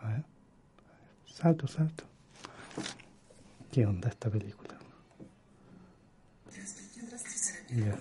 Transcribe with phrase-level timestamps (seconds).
[0.00, 0.22] A ver.
[1.26, 2.04] Salto, salto.
[3.72, 4.78] ¿Qué onda esta película?
[7.70, 7.98] Ya.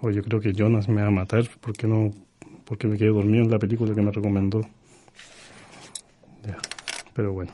[0.00, 2.10] Oh, yo creo que Jonas me va a matar porque no,
[2.64, 4.62] porque me quedé dormido en la película que me recomendó.
[6.42, 6.58] Ya,
[7.14, 7.52] pero bueno.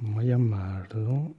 [0.00, 1.34] Voy a llamarlo.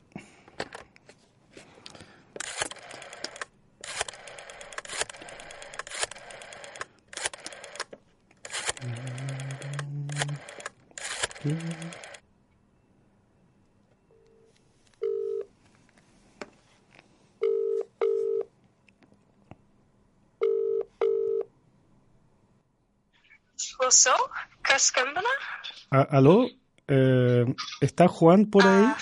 [25.91, 26.47] Ah, ¿Aló?
[26.87, 27.45] Eh,
[27.81, 28.85] ¿Está Juan por ahí?
[28.85, 28.97] Ah.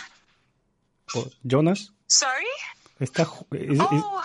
[1.15, 1.91] ¿O Jonas?
[2.07, 2.45] Sorry?
[2.99, 4.23] ¿Está, is, is- Oh,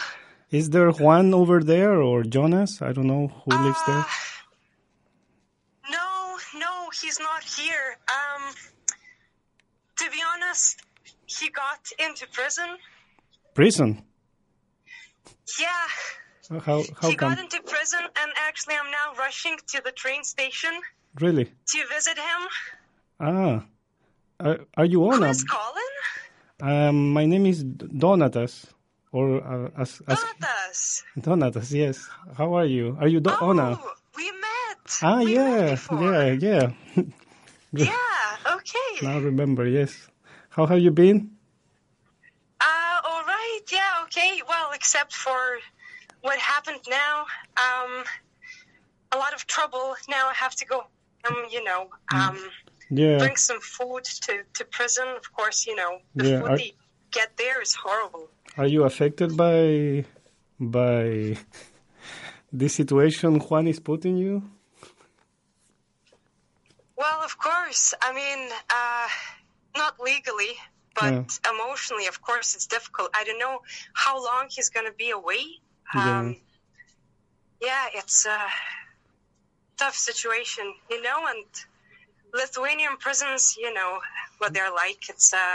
[0.51, 2.81] is there Juan over there or Jonas?
[2.83, 3.97] I don't know who lives there.
[3.99, 4.05] uh,
[5.91, 7.97] no, no, he's not here.
[8.09, 8.55] Um,
[9.99, 10.81] to be honest,
[11.27, 12.77] he got into prison.
[13.55, 14.03] Prison?
[15.59, 17.31] Yeah, How, how he come?
[17.31, 20.71] got into prison, and actually, I'm now rushing to the train station
[21.19, 21.45] Really?
[21.47, 22.41] to visit him.
[23.19, 23.65] Ah.
[24.41, 25.23] Are, are you on?
[25.23, 25.83] Who's calling?
[26.63, 28.67] Um, my name is Donatas.
[29.13, 31.03] Or uh, as, as Donatas.
[31.19, 32.09] Donatas, yes.
[32.37, 32.97] How are you?
[33.01, 33.79] Are you Do- Oh, Ona?
[34.17, 34.99] we met.
[35.03, 36.13] Ah, we met yeah, before.
[36.13, 36.71] yeah, yeah.
[37.73, 38.93] Yeah, okay.
[39.07, 39.95] now remember, yes.
[40.49, 41.31] How have you been?
[42.61, 43.61] Uh, all right.
[43.71, 44.03] Yeah.
[44.05, 44.43] Okay.
[44.49, 45.39] Well, except for
[46.23, 47.27] what happened now,
[47.57, 48.05] um,
[49.13, 49.95] a lot of trouble.
[50.09, 50.83] Now I have to go.
[51.29, 52.39] Um, you know, um,
[52.91, 53.19] Yeah.
[53.19, 55.07] bring some food to to prison.
[55.17, 56.73] Of course, you know the Yeah, food I- they
[57.11, 58.31] get there is horrible.
[58.57, 60.05] Are you affected by
[60.59, 61.37] by
[62.53, 64.43] this situation Juan is putting you?
[66.97, 67.95] Well, of course.
[68.03, 69.09] I mean, uh,
[69.77, 70.53] not legally,
[70.95, 71.51] but Yeah.
[71.53, 73.11] emotionally, of course, it's difficult.
[73.15, 73.63] I don't know
[73.95, 75.45] how long he's going to be away.
[75.95, 76.19] Yeah.
[76.19, 76.37] Um,
[77.61, 78.39] yeah, it's a
[79.81, 81.45] tough situation, you know, and
[82.35, 83.93] Lithuanian prisons, you know
[84.39, 85.01] what they're like.
[85.13, 85.47] It's a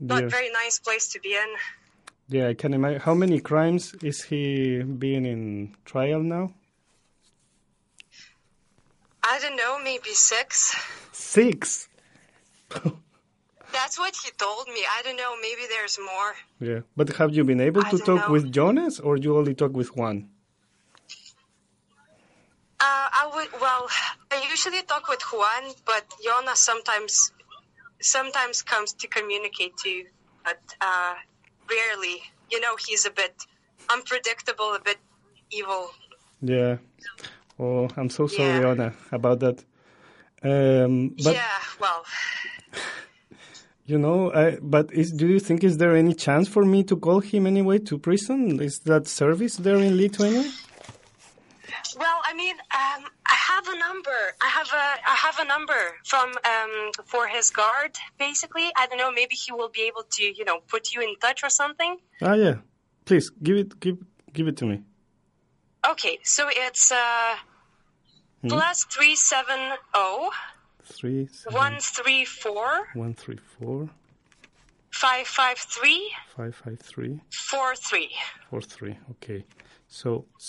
[0.00, 0.28] not Yeah.
[0.36, 1.50] very nice place to be in.
[2.28, 3.00] Yeah, I can imagine.
[3.08, 5.42] How many crimes is he being in
[5.84, 6.44] trial now?
[9.32, 10.74] I don't know, maybe six.
[11.12, 11.88] Six.
[13.78, 14.82] That's what he told me.
[14.96, 16.32] I don't know, maybe there's more.
[16.68, 18.32] Yeah, but have you been able I to talk know.
[18.34, 20.16] with Jonas, or you only talk with Juan?
[22.86, 23.60] Uh, I would.
[23.60, 23.84] Well,
[24.30, 27.32] I usually talk with Juan, but Jonas sometimes
[28.00, 30.04] sometimes comes to communicate to,
[30.44, 31.14] but uh,
[31.68, 32.18] rarely.
[32.52, 33.34] You know, he's a bit
[33.94, 34.98] unpredictable, a bit
[35.50, 35.90] evil.
[36.40, 36.76] Yeah.
[37.58, 38.70] Oh, I'm so sorry, Yeah.
[38.70, 39.58] Anna, about that.
[40.44, 41.58] Um, but yeah.
[41.80, 42.04] Well,
[43.86, 46.96] you know, I, but is do you think is there any chance for me to
[46.96, 48.60] call him anyway to prison?
[48.60, 50.44] Is that service there in Lithuania?
[51.96, 52.20] Well.
[52.24, 54.34] I mean, um, I have a number.
[54.40, 57.92] I have a I have a number from um, for his guard.
[58.18, 59.10] Basically, I don't know.
[59.10, 61.96] Maybe he will be able to, you know, put you in touch or something.
[62.22, 62.56] Ah, yeah.
[63.04, 63.98] Please give it, give,
[64.32, 64.82] give it to me.
[65.88, 67.36] Okay, so it's uh,
[68.48, 70.30] plus three seven zero.
[70.84, 73.88] Three, seven, One three four one, three, four,
[75.02, 76.02] five five three
[76.36, 77.14] five, five, three,
[77.50, 78.10] four three.
[78.50, 78.96] four, three.
[79.12, 79.40] Okay.
[79.88, 80.08] So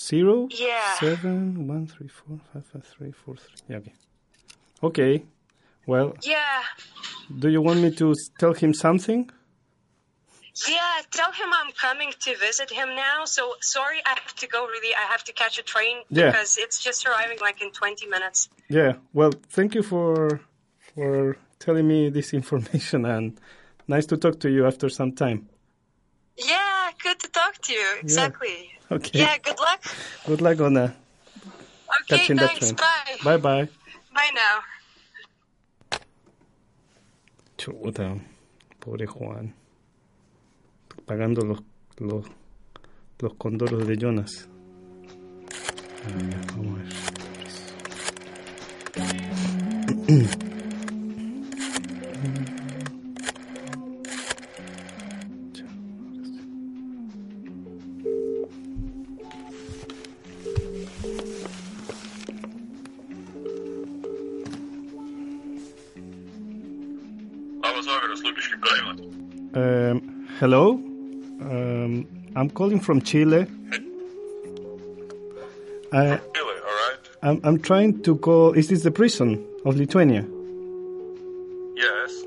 [0.09, 0.93] zero, Yeah.
[0.99, 3.61] seven, one, three, four, five, five, three, four, three.
[3.69, 3.79] Yeah.
[3.79, 3.93] Okay.
[4.89, 5.13] Okay.
[5.91, 6.61] Well, Yeah,
[7.41, 9.21] do you want me to tell him something?
[10.67, 10.95] yeah.
[11.11, 13.25] Tell him I'm coming to visit him now.
[13.25, 14.59] So sorry, I have to go.
[14.73, 16.25] Really, I have to catch a train Yeah.
[16.31, 18.49] because it's just arriving like in twenty minutes.
[18.69, 18.93] Yeah.
[19.13, 20.41] Well, thank you for
[20.95, 23.39] for telling me this information and
[23.87, 25.47] nice to talk to you after some time.
[26.37, 27.85] Yeah, good to talk to you.
[28.01, 28.71] Exactly.
[28.91, 29.19] Okay.
[29.19, 29.37] Yeah.
[29.43, 29.83] Good luck.
[30.25, 30.91] Good luck on uh,
[32.01, 32.17] Okay.
[32.17, 32.59] catching the Thanks.
[32.59, 32.75] train.
[32.75, 33.17] Bye.
[33.23, 33.69] Bye bye.
[34.13, 35.99] Bye now.
[37.57, 38.15] Chuta,
[38.79, 39.53] pobre Juan.
[41.05, 41.59] Pagando los,
[41.99, 42.25] los,
[43.19, 44.47] los condoros de Jonas.
[46.07, 46.87] Um,
[70.47, 70.75] hello,
[71.41, 72.07] um,
[72.37, 73.45] I'm calling from Chile.
[75.91, 76.97] I, Chile, all right.
[77.21, 78.53] I'm, I'm trying to call.
[78.53, 80.25] Is this the prison of Lithuania?
[81.75, 82.23] Yes.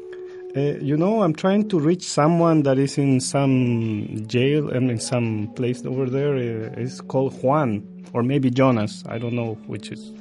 [0.55, 5.01] Uh, you know, I'm trying to reach someone that is in some jail and in
[5.01, 6.35] some place over there.
[6.35, 7.83] Uh, it's called Juan
[8.13, 9.03] or maybe Jonas.
[9.09, 10.13] I don't know which is.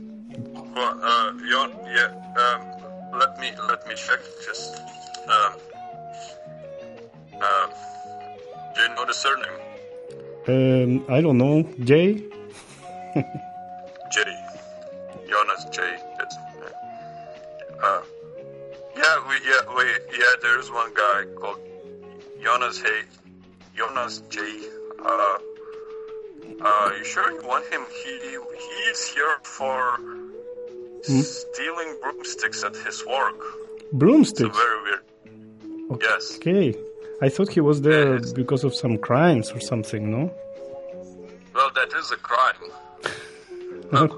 [0.73, 2.13] Well, uh, yeah.
[2.37, 4.19] Um, let me let me check.
[4.45, 4.81] Just
[5.27, 5.53] um,
[9.19, 9.59] surname?
[10.47, 11.63] Um, I don't know.
[11.83, 12.23] Jay.
[14.13, 14.17] J.
[15.29, 15.81] Jonas J.
[16.21, 16.37] It's,
[17.83, 18.01] uh,
[18.95, 19.83] yeah, we yeah we
[20.17, 20.33] yeah.
[20.41, 21.59] There's one guy called
[22.41, 23.01] Jonas Hey,
[23.75, 24.39] Jonas J.
[25.03, 25.37] Uh,
[26.61, 27.81] uh, you sure you want him?
[28.03, 28.13] He
[28.65, 29.97] he's here for
[31.05, 31.21] hmm?
[31.21, 33.39] stealing broomsticks at his work.
[33.93, 34.49] Broomsticks.
[34.49, 35.03] It's very weird.
[35.91, 36.05] Okay.
[36.07, 36.37] Yes.
[36.37, 36.88] Okay.
[37.21, 40.31] I thought he was there because of some crimes or something, no?
[41.53, 42.55] Well, that is a crime.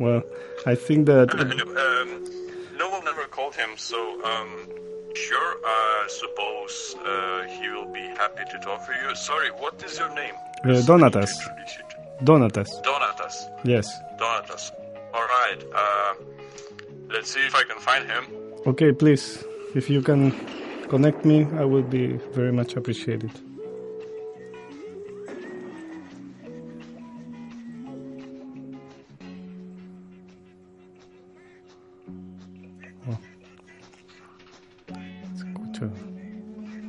[0.00, 0.22] well,
[0.66, 1.28] I think that.
[1.38, 4.68] um, no one ever called him, so um,
[5.14, 9.14] sure, I suppose uh, he will be happy to talk to you.
[9.14, 10.34] Sorry, what is your name?
[10.64, 11.30] Uh, Donatas.
[12.22, 12.70] Donatas.
[12.82, 13.34] Donatas.
[13.64, 13.86] Yes.
[14.18, 14.72] Donatas.
[15.12, 15.58] All right.
[15.74, 16.14] Uh,
[17.10, 18.24] let's see if I can find him.
[18.66, 19.44] Okay, please.
[19.74, 20.32] If you can
[20.88, 23.30] connect me, I will be very much appreciated.
[33.06, 33.18] Oh.
[35.36, 35.90] Se escucha,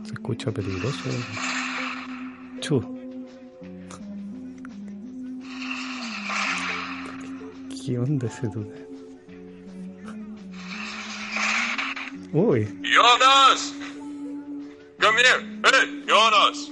[0.06, 1.10] se escucha peligroso.
[2.62, 2.82] Chu.
[7.86, 8.89] ¿Qué onda ese dude?
[12.34, 12.68] Uy.
[12.84, 13.74] Jonas!
[15.00, 15.42] Come here.
[15.66, 16.70] Hey, Jonas.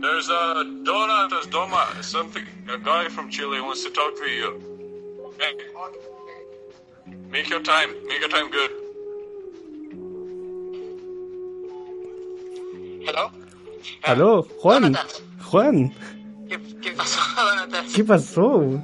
[0.00, 4.26] There's a donut, there's Doma, uh, something, a guy from Chile wants to talk to
[4.26, 4.60] you.
[5.40, 5.54] Hey.
[7.30, 8.70] Make your time, make your time good.
[13.06, 13.30] Hello.
[14.04, 14.82] Aló, Juan.
[14.82, 15.22] Donatas.
[15.50, 15.94] Juan.
[16.48, 17.92] ¿Qué, ¿Qué pasó, Donatas?
[17.94, 18.82] ¿Qué pasó?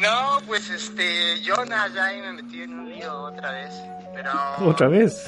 [0.00, 3.74] No, pues este, Jonas ya ahí me metí en un lío otra vez,
[4.14, 4.30] pero...
[4.60, 5.26] ¿Otra vez?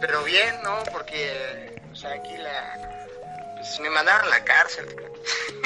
[0.00, 0.76] pero bien, ¿no?
[0.92, 3.06] Porque, o sea, aquí la...
[3.56, 4.84] Pues me mandaron a la cárcel.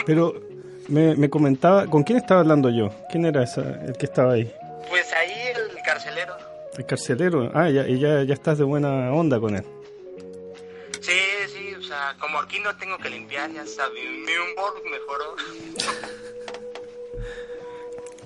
[0.06, 0.40] Pero
[0.88, 2.90] me, me comentaba, ¿con quién estaba hablando yo?
[3.10, 4.54] ¿Quién era esa, el que estaba ahí?
[4.88, 6.36] Pues ahí el carcelero.
[6.78, 7.50] El carcelero.
[7.52, 9.64] Ah, ya, y ya, ya estás de buena onda con él.
[11.00, 11.18] Sí,
[11.52, 15.34] sí, o sea, como aquí no tengo que limpiar, ya está, mi, mi humor mejoró.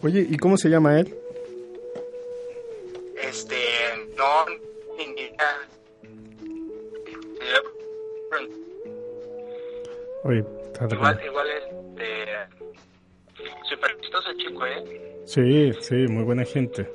[0.06, 1.12] Oye, ¿y cómo se llama él?
[3.20, 3.56] Este,
[4.16, 4.46] no,
[4.96, 5.04] ni.
[10.22, 12.24] Oye, está Igual, igual es de...
[13.68, 15.22] Súper chistoso chico, ¿eh?
[15.24, 16.88] Sí, sí, muy buena gente.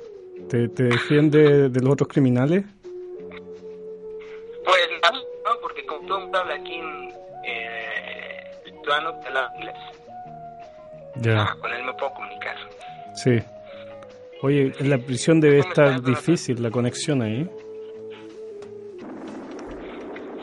[0.48, 2.64] ¿Te, te defiende de los otros criminales?
[4.64, 7.10] Pues no, no porque como todo mundo habla aquí en
[7.44, 9.76] eh, lituano, te habla inglés.
[11.16, 11.42] Ya.
[11.42, 11.81] Ah, con.
[13.22, 13.38] Sí.
[14.42, 17.48] Oye, en la prisión debe ¿Cómo estar difícil la conexión ahí.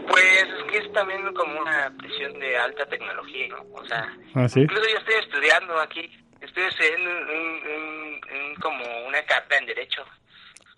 [0.08, 3.66] Pues es que es también como una prisión de alta tecnología, ¿no?
[3.74, 4.62] O sea, Ah, sí.
[4.62, 6.10] incluso yo estoy estudiando aquí,
[6.42, 10.02] estoy estudiando un, un- un- como una carta en Derecho.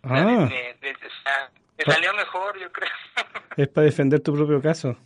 [0.03, 2.89] O sea, Ah, me, me- me- o me salió mejor, yo creo.
[3.57, 4.97] es para defender tu propio caso.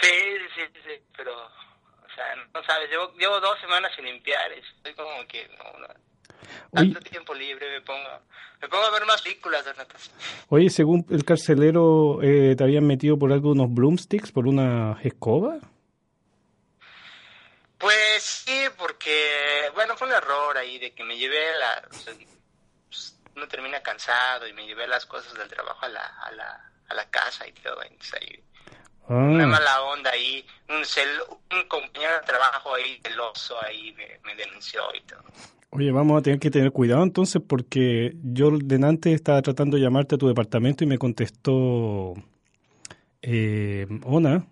[0.00, 0.08] sí,
[0.54, 5.26] sí, sí, pero, o sea, no sabes, llevo, llevo dos semanas sin limpiar, estoy como
[5.26, 5.86] que, no, no.
[6.76, 8.08] Oye, Tanto tiempo libre me pongo,
[8.60, 10.10] me pongo a ver más películas, Donatas.
[10.48, 15.58] oye, según el carcelero, eh, ¿te habían metido por algo unos broomsticks, por una escoba?
[17.78, 21.86] Pues sí, porque, bueno, fue un error ahí de que me llevé la...
[21.90, 22.14] o sea,
[22.88, 26.70] pues, uno termina cansado y me llevé las cosas del trabajo a la, a la,
[26.88, 27.82] a la casa y todo.
[27.82, 28.42] Entonces ahí,
[29.08, 31.08] una Ah, mala onda ahí, un, cel,
[31.52, 35.22] un compañero de trabajo ahí, celoso ahí, me, me denunció y todo.
[35.70, 40.14] Oye, vamos a tener que tener cuidado entonces porque yo delante estaba tratando de llamarte
[40.14, 42.14] a tu departamento y me contestó
[43.22, 44.46] eh, Ona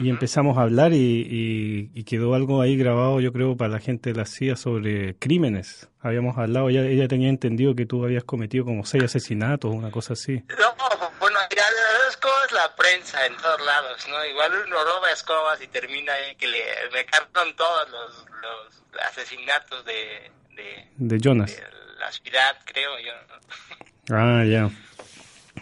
[0.00, 4.12] y empezamos a hablar y, y, quedó algo ahí grabado, yo creo, para la gente
[4.12, 5.88] de la CIA sobre crímenes.
[6.00, 10.12] Habíamos hablado, ella, ella tenía entendido que tú habías cometido como seis asesinatos, una cosa
[10.12, 10.44] así.
[10.50, 11.64] No, bueno, ya
[12.06, 14.24] las cosas la prensa en todos lados, ¿no?
[14.24, 16.60] Igual uno roba escobas y termina ahí que le,
[16.92, 18.77] me cargan todos los, los
[19.10, 21.54] asesinatos de, de, de Jonas.
[21.56, 21.62] De
[21.98, 24.14] la ciudad, creo yo.
[24.14, 24.70] Ah, ya.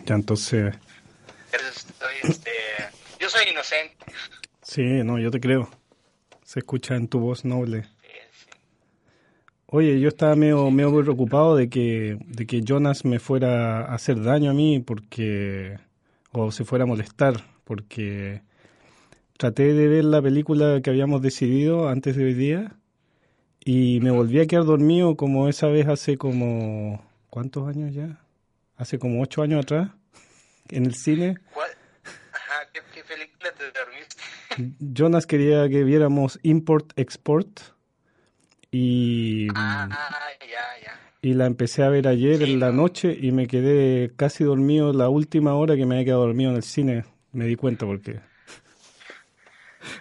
[0.05, 0.75] Ya entonces...
[2.23, 2.51] este,
[3.21, 3.97] yo soy inocente.
[4.63, 5.71] Sí, no, yo te creo.
[6.45, 7.87] Se escucha en tu voz noble.
[9.69, 14.23] Oye, yo estaba medio, medio preocupado de que, de que Jonas me fuera a hacer
[14.23, 15.77] daño a mí porque
[16.31, 18.43] o se fuera a molestar porque
[19.37, 22.77] traté de ver la película que habíamos decidido antes de hoy día
[23.69, 28.21] y me volví a quedar dormido como esa vez hace como ¿cuántos años ya?
[28.77, 29.91] Hace como ocho años atrás
[30.69, 31.37] en el cine.
[31.53, 31.71] ¿Cuál?
[32.33, 34.77] Ajá, ¿qué, qué película te dormiste?
[34.79, 37.59] Jonas quería que viéramos Import Export
[38.71, 39.89] y, ah,
[40.43, 40.47] ya,
[40.85, 41.01] ya.
[41.21, 45.09] y la empecé a ver ayer en la noche y me quedé casi dormido la
[45.09, 47.05] última hora que me había quedado dormido en el cine.
[47.33, 48.21] Me di cuenta porque...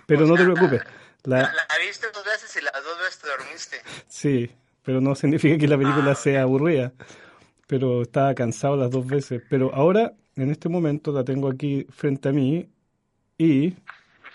[0.06, 0.82] Pero no te preocupes.
[1.26, 1.42] La...
[1.42, 1.86] la...
[1.86, 3.78] viste dos veces y las dos veces te dormiste.
[4.08, 4.52] Sí,
[4.84, 6.94] pero no significa que la película ah, sea aburrida.
[7.68, 9.42] Pero estaba cansado las dos veces.
[9.50, 12.70] Pero ahora, en este momento, la tengo aquí frente a mí
[13.38, 13.74] y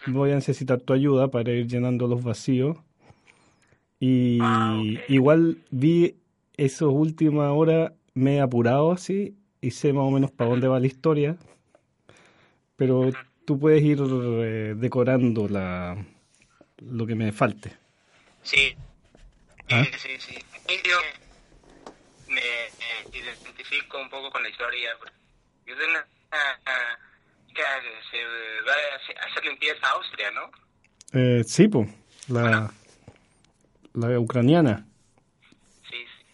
[0.07, 2.77] voy a necesitar tu ayuda para ir llenando los vacíos
[4.01, 6.17] y Ah, igual vi
[6.57, 10.81] esos últimas horas, me he apurado así y sé más o menos para dónde va
[10.81, 11.37] la historia,
[12.77, 13.11] pero
[13.45, 16.03] tú puedes ir eh, decorando la,
[16.81, 17.77] lo que me falte.
[18.43, 18.75] Sí,
[19.71, 19.85] ¿Ah?
[19.99, 20.39] sí, sí,
[20.85, 20.99] Yo
[22.29, 22.41] me,
[23.13, 24.91] identifico un poco con la historia.
[25.67, 26.07] Yo tengo una
[27.47, 28.25] chica que se
[28.63, 30.51] va a hacer limpieza a Austria, ¿no?
[31.13, 31.89] Eh, sí, pues,
[32.29, 32.73] la,
[33.95, 34.87] la ucraniana.
[35.89, 36.27] Sí, sí.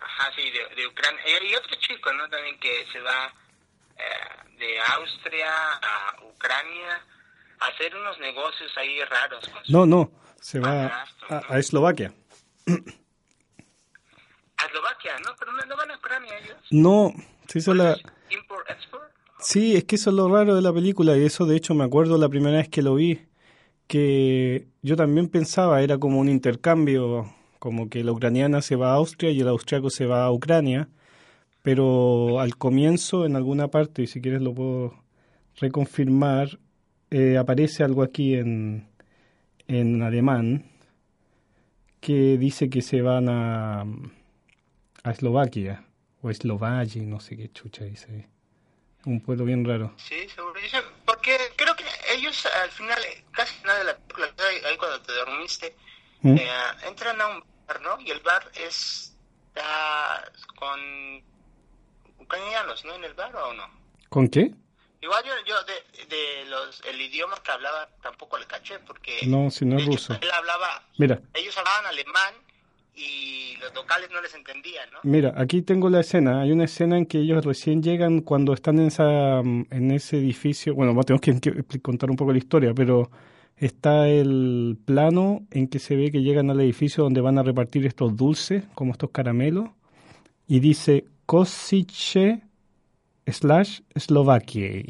[0.00, 1.22] Ajá, sí, de, de Ucrania.
[1.48, 2.28] Y otro chico, ¿no?
[2.28, 3.32] También que se va
[3.96, 7.04] eh, de Austria a Ucrania
[7.60, 9.50] hacer unos negocios ahí raros.
[9.68, 11.46] No, no, se va Padrastro, a, ¿no?
[11.48, 12.14] a Eslovaquia.
[14.56, 15.34] A Eslovaquia, ¿no?
[15.38, 16.56] Pero no, no van a Ucrania ellos.
[16.70, 17.12] No,
[17.48, 17.96] se hizo la...
[18.30, 19.14] Import, export.
[19.38, 21.84] Sí, es que eso es lo raro de la película y eso de hecho me
[21.84, 23.26] acuerdo la primera vez que lo vi,
[23.86, 28.94] que yo también pensaba, era como un intercambio, como que la ucraniana se va a
[28.94, 30.88] Austria y el austriaco se va a Ucrania,
[31.62, 34.94] pero al comienzo en alguna parte, y si quieres lo puedo
[35.56, 36.58] reconfirmar,
[37.14, 38.88] eh, aparece algo aquí en,
[39.68, 40.68] en alemán
[42.00, 45.84] que dice que se van a, a Eslovaquia
[46.22, 48.28] o Eslovaquia, no sé qué chucha dice.
[49.06, 49.94] Un pueblo bien raro.
[49.96, 50.58] Sí, seguro.
[51.04, 51.84] Porque creo que
[52.16, 54.26] ellos al final, eh, casi nada de la película,
[54.68, 55.76] ahí cuando te dormiste,
[56.22, 56.36] ¿Mm?
[56.36, 56.48] eh,
[56.88, 58.00] entran a un bar, ¿no?
[58.00, 59.16] Y el bar es
[59.54, 60.80] está con
[62.18, 62.94] ucranianos, ¿no?
[62.96, 63.70] En el bar o no.
[64.08, 64.52] ¿Con qué?
[65.04, 69.50] Igual yo, yo de, de los, el idioma que hablaba tampoco le caché, porque No,
[69.50, 70.12] si no es hecho, ruso.
[70.20, 72.34] él hablaba, Mira, ellos hablaban alemán
[72.96, 75.00] y los locales no les entendían, ¿no?
[75.02, 76.40] mira, aquí tengo la escena.
[76.42, 80.16] Hay una escena en que ellos recién llegan cuando están en esa mm, en ese
[80.18, 80.74] edificio.
[80.74, 83.10] Bueno, tenemos que, que contar un poco la historia, pero
[83.56, 87.84] está el plano en que se ve que llegan al edificio donde van a repartir
[87.84, 89.68] estos dulces, como estos caramelos,
[90.46, 92.42] y dice Kosice
[93.26, 94.82] slash Slovakia.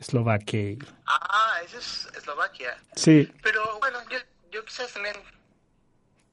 [0.00, 0.76] Slovakia.
[1.06, 2.76] Ah, eso es Eslovaquia.
[2.96, 4.18] Sí, Pero bueno, yo,
[4.50, 5.16] yo quizás también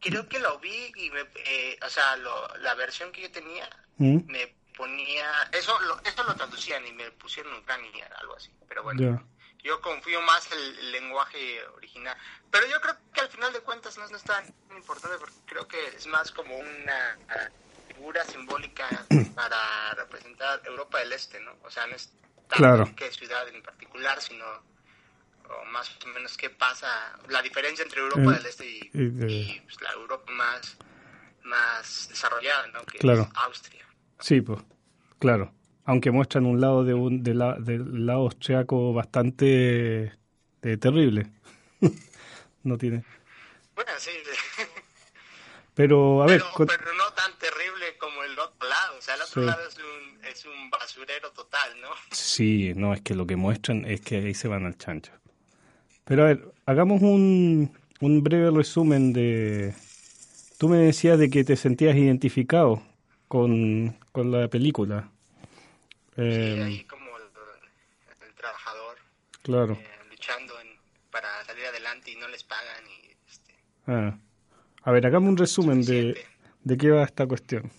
[0.02, 3.70] creo que lo vi y me, eh, o sea, lo- la versión que yo tenía
[3.98, 4.20] ¿Mm?
[4.30, 8.52] me ponía, eso lo, eso lo traducían y me pusieron Ucrania, algo así.
[8.68, 9.24] Pero bueno, ya.
[9.64, 12.18] yo confío más el, el lenguaje original.
[12.52, 14.44] Pero yo creo que al final de cuentas no es, no es tan
[14.76, 17.18] importante porque creo que es más como una
[17.96, 21.52] figura simbólica para representar Europa del Este, ¿no?
[21.64, 22.12] O sea, no es
[22.48, 22.94] tanto Claro.
[22.96, 26.88] qué ciudad en particular, sino o más o menos qué pasa,
[27.30, 30.78] la diferencia entre Europa Eh, del Este y, y de- y, pues, la Europa más,
[31.44, 32.84] más desarrollada, ¿no?
[32.86, 33.24] Que Claro.
[33.24, 33.86] es Austria.
[34.20, 34.60] Sí, pues,
[35.20, 35.54] claro.
[35.86, 40.14] Aunque muestran un lado de un de la, del lado austriaco bastante
[40.62, 41.30] eh, terrible.
[42.64, 43.04] no tiene.
[43.76, 44.12] Bueno, sí,
[45.76, 48.93] Pero, a ver, pero, con- pero no tan terrible como el otro lado.
[48.93, 49.48] O sea, el otro Sí.
[49.48, 51.90] lado es un, es un basurero total, ¿no?
[52.12, 55.12] sí, no, es que lo que muestran es que ahí se van al chancho.
[56.06, 59.74] Pero, a ver, hagamos un, un breve resumen de...
[60.58, 62.82] Tú me decías de que te sentías identificado
[63.28, 65.10] con, con la película.
[66.16, 67.24] Sí, Eh, ahí como el,
[68.28, 68.98] el trabajador
[69.42, 69.74] claro.
[69.74, 70.68] eh, luchando en,
[72.06, 72.84] y no les pagan.
[72.88, 73.54] Y, este,
[73.88, 74.18] ah.
[74.84, 76.26] A ver, hagamos un resumen de,
[76.64, 77.72] de qué va esta cuestión.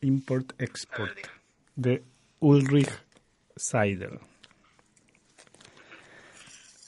[0.00, 1.16] Import-Export
[1.74, 2.02] de
[2.40, 2.90] Ulrich
[3.56, 4.18] Seidel.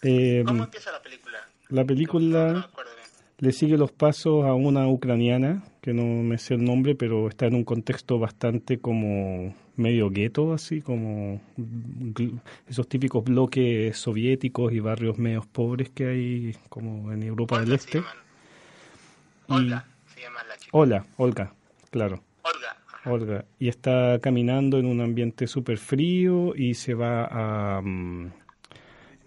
[0.03, 1.39] Eh, ¿Cómo empieza la película?
[1.69, 2.71] La película
[3.39, 7.47] le sigue los pasos a una ucraniana, que no me sé el nombre, pero está
[7.47, 11.41] en un contexto bastante como medio gueto, así como
[12.67, 18.03] esos típicos bloques soviéticos y barrios medios pobres que hay como en Europa del Este.
[19.47, 20.71] Olga, se llama la chica.
[20.73, 21.55] Hola, Olga,
[21.91, 22.23] claro.
[22.43, 22.78] Olga.
[23.05, 23.45] Olga.
[23.59, 27.81] Y está caminando en un ambiente súper frío y se va a...
[27.83, 28.33] Mm,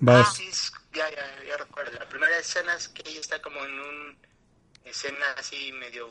[0.07, 0.49] va ah, sí,
[0.93, 1.97] ya, ya, ya recuerdo.
[1.97, 4.17] La primera escena es que ella está como en un
[4.91, 6.07] escena así medio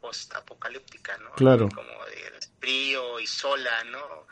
[0.00, 1.30] post-apocalíptica, ¿no?
[1.36, 1.68] Claro.
[1.68, 4.26] Como de frío y sola, ¿no?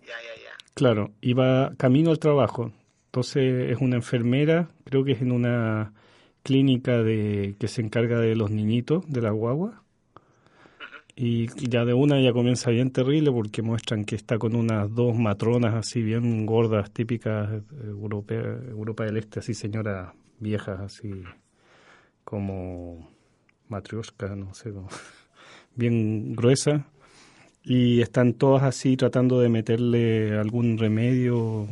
[0.00, 0.56] Ya, ya, ya.
[0.74, 2.72] Claro, y va camino al trabajo.
[3.06, 5.92] Entonces es una enfermera, creo que es en una
[6.42, 9.79] clínica de que se encarga de los niñitos de la guagua.
[11.22, 15.18] Y ya de una ya comienza bien terrible porque muestran que está con unas dos
[15.18, 21.10] matronas así bien gordas, típicas europea, Europa del Este, así señoras viejas, así
[22.24, 23.10] como
[23.68, 24.72] matrioshka, no sé,
[25.76, 26.86] bien gruesa.
[27.62, 31.68] Y están todas así tratando de meterle algún remedio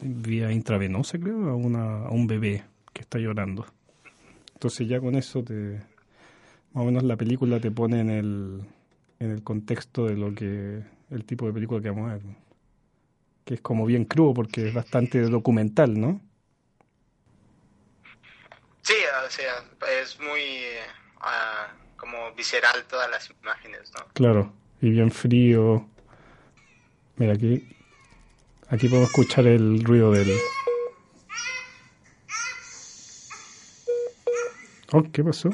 [0.00, 3.64] vía intravenosa, creo, a, una, a un bebé que está llorando.
[4.54, 5.82] Entonces ya con eso te
[6.72, 8.62] más o menos la película te pone en el
[9.20, 12.22] en el contexto de lo que el tipo de película que vamos a ver.
[13.44, 16.20] Que es como bien crudo porque es bastante documental, ¿no?
[18.82, 18.94] Sí,
[19.26, 19.64] o sea,
[20.02, 20.40] es muy
[21.20, 24.06] ah, como visceral todas las imágenes, ¿no?
[24.14, 25.86] Claro, y bien frío.
[27.16, 27.76] Mira, aquí
[28.68, 30.28] aquí podemos escuchar el ruido del
[34.90, 35.50] Oh, ¿qué pasó?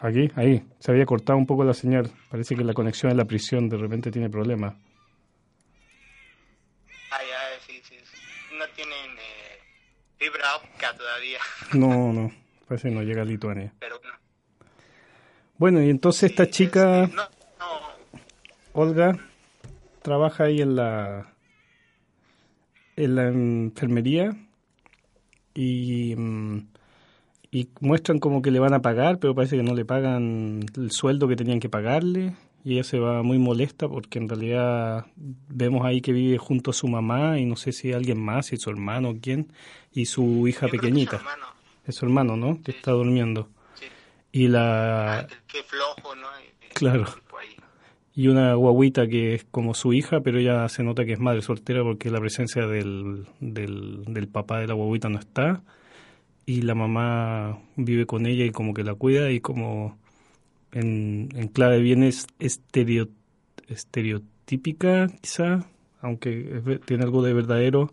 [0.00, 2.10] Aquí, ahí, se había cortado un poco la señal.
[2.30, 4.74] Parece que la conexión en la prisión de repente tiene problemas.
[7.10, 7.96] Ah, ya, sí, sí.
[8.56, 9.58] No tienen eh,
[10.18, 11.38] fibra óptica todavía.
[11.74, 12.32] No, no,
[12.66, 13.72] parece que no llega a Lituania.
[13.78, 14.10] Pero no.
[15.58, 17.10] Bueno, y entonces esta chica,
[18.72, 19.18] Olga,
[20.02, 21.32] trabaja ahí en la,
[22.94, 24.36] en la enfermería
[25.54, 26.68] y, mm,
[27.50, 30.90] y muestran como que le van a pagar, pero parece que no le pagan el
[30.90, 32.34] sueldo que tenían que pagarle
[32.64, 36.74] y ella se va muy molesta porque en realidad vemos ahí que vive junto a
[36.74, 39.52] su mamá y no sé si alguien más, si su hermano o quién,
[39.92, 41.20] y su hija pequeñita.
[41.86, 42.60] Es su hermano, ¿no?
[42.62, 43.48] Que está durmiendo.
[44.30, 45.20] Y la...
[45.20, 46.26] Ah, qué flojo, ¿no?
[46.74, 47.06] Claro
[48.18, 51.40] y una guaguita que es como su hija, pero ella se nota que es madre
[51.40, 55.62] soltera porque la presencia del, del, papá de la guaguita no está
[56.48, 59.98] y la mamá vive con ella y como que la cuida y como
[60.72, 63.08] en, clave bien es estereo,
[63.68, 65.66] estereotípica quizá,
[66.00, 67.92] aunque tiene algo de verdadero.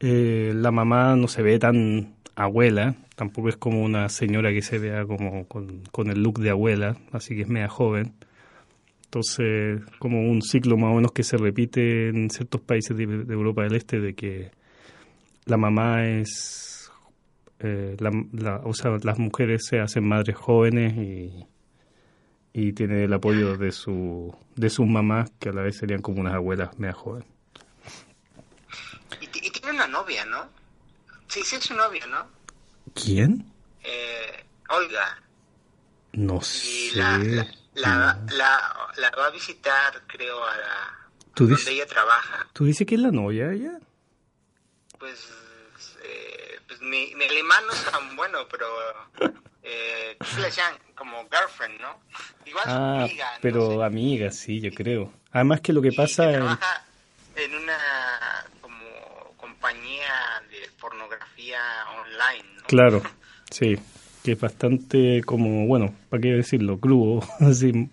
[0.00, 4.78] Eh, la mamá no se ve tan abuela, tampoco es como una señora que se
[4.78, 8.12] vea como con el look de abuela, así que es media joven
[9.12, 13.62] entonces, como un ciclo más o menos que se repite en ciertos países de, Europa
[13.62, 14.50] del Este, de que
[15.44, 16.71] la mamá es,
[17.62, 21.46] eh, la, o sea, las mujeres se hacen madres jóvenes y,
[22.52, 26.20] y tiene el apoyo de su de sus mamás, que a la vez serían como
[26.20, 27.28] unas abuelas media jóvenes.
[29.20, 30.48] Y, tiene una novia, ¿no?
[31.28, 32.26] Sí, sí es su novia, ¿no?
[32.94, 33.50] ¿Quién?
[33.82, 35.22] Eh, Olga.
[36.12, 36.96] No sé.
[36.96, 37.18] La,
[37.74, 38.20] la,
[38.96, 42.46] la, va a visitar, creo, a la, donde ella trabaja.
[42.52, 43.78] ¿Tú dices que es la novia ella?
[44.98, 45.41] Pues
[46.82, 48.66] mi, mi, alemán no es tan bueno, pero
[49.62, 50.16] eh,
[50.94, 52.00] como girlfriend, ¿no?
[52.44, 53.38] Igual ah, amiga.
[53.40, 55.12] Pero amiga, sí, yo creo.
[55.32, 56.26] Además que lo que pasa...
[56.26, 56.84] Que trabaja
[57.36, 57.78] en una
[58.60, 61.60] como compañía de pornografía
[61.96, 62.62] online, ¿no?
[62.64, 63.02] Claro,
[63.50, 63.78] sí
[64.22, 66.78] que es bastante como, bueno, ¿para qué decirlo?
[66.78, 67.70] Crudo, así.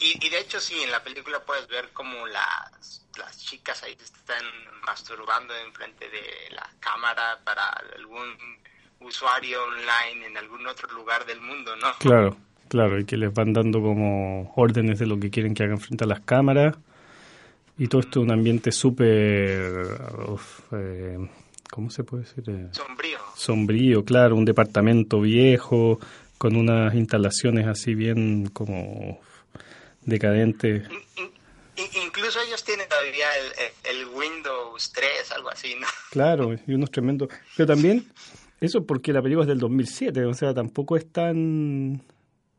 [0.00, 3.96] y, y, de hecho sí, en la película puedes ver como las, las chicas ahí
[4.02, 4.44] están
[4.86, 8.36] masturbando enfrente de la cámara para algún
[9.00, 11.88] usuario online en algún otro lugar del mundo, ¿no?
[11.98, 12.36] Claro,
[12.68, 16.04] claro, y que les van dando como órdenes de lo que quieren que hagan frente
[16.04, 16.76] a las cámaras.
[17.76, 19.86] Y todo esto es un ambiente súper...
[20.72, 21.28] Eh,
[21.70, 22.44] ¿cómo se puede decir?
[22.48, 23.18] Eh, sombrío.
[23.36, 26.00] Sombrío, claro, un departamento viejo
[26.38, 29.20] con unas instalaciones así bien como
[30.04, 30.88] decadentes.
[32.04, 35.86] Incluso ellos tienen todavía el, el, Windows 3, algo así, ¿no?
[36.10, 37.28] Claro, y unos tremendos.
[37.56, 38.10] Pero también,
[38.60, 42.02] eso porque la película es del 2007, o sea, tampoco es tan,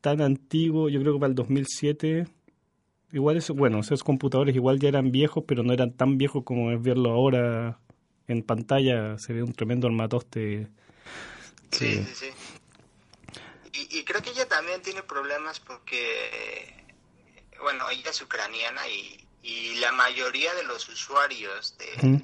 [0.01, 0.89] tan antiguo.
[0.89, 2.27] Yo creo que para el 2007,
[3.11, 6.71] igual es, bueno, esos computadores igual ya eran viejos, pero no eran tan viejos como
[6.71, 7.79] es verlo ahora
[8.27, 9.17] en pantalla.
[9.17, 10.67] Se ve un tremendo armatoste.
[11.71, 12.25] Sí, sí, sí.
[13.73, 16.79] Y, y creo que ella también tiene problemas porque
[17.61, 22.21] bueno, ella es ucraniana y, y la mayoría de los usuarios de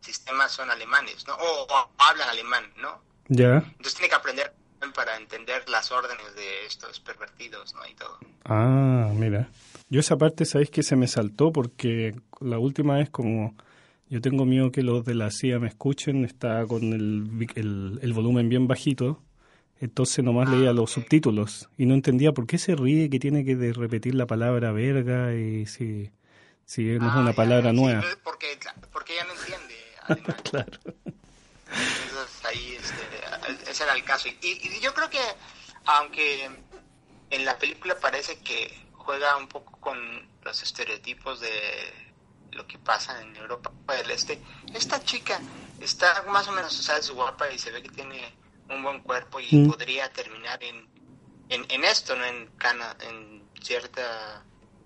[0.00, 1.34] sistemas son alemanes, ¿no?
[1.34, 1.66] O,
[1.98, 3.00] hablan alemán, ¿no?
[3.28, 3.56] Ya.
[3.56, 4.54] Entonces tiene que aprender
[4.94, 7.80] para entender las órdenes de estos pervertidos, ¿no?
[7.88, 8.18] Y todo.
[8.44, 9.48] Ah, mira.
[9.88, 11.52] Yo esa parte, ¿sabéis que se me saltó?
[11.52, 13.56] Porque la última vez como
[14.08, 18.12] yo tengo miedo que los de la CIA me escuchen, está con el, el, el
[18.12, 19.22] volumen bien bajito
[19.80, 23.54] entonces nomás leía los subtítulos y no entendía por qué se ríe que tiene que
[23.72, 26.10] repetir la palabra verga y si,
[26.64, 28.02] si no es una ah, palabra nueva.
[28.24, 28.58] porque,
[28.92, 30.34] porque ella no entiende.
[30.50, 30.78] claro.
[31.68, 34.28] Entonces ahí este, ese era el caso.
[34.28, 35.20] Y, y, yo creo que
[35.84, 36.48] aunque
[37.30, 39.98] en la película parece que juega un poco con
[40.42, 41.50] los estereotipos de
[42.52, 44.40] lo que pasa en Europa del Este,
[44.72, 45.38] esta chica
[45.80, 48.34] está más o menos, o sea, es guapa y se ve que tiene
[48.68, 49.70] un buen cuerpo y mm.
[49.70, 50.86] podría terminar en,
[51.48, 52.24] en, esto, ¿no?
[52.24, 54.00] En, cana, en cierto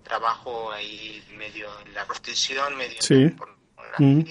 [0.03, 3.29] trabajo ahí medio en la prostitución, medio sí.
[3.29, 3.49] por,
[3.97, 4.21] mm.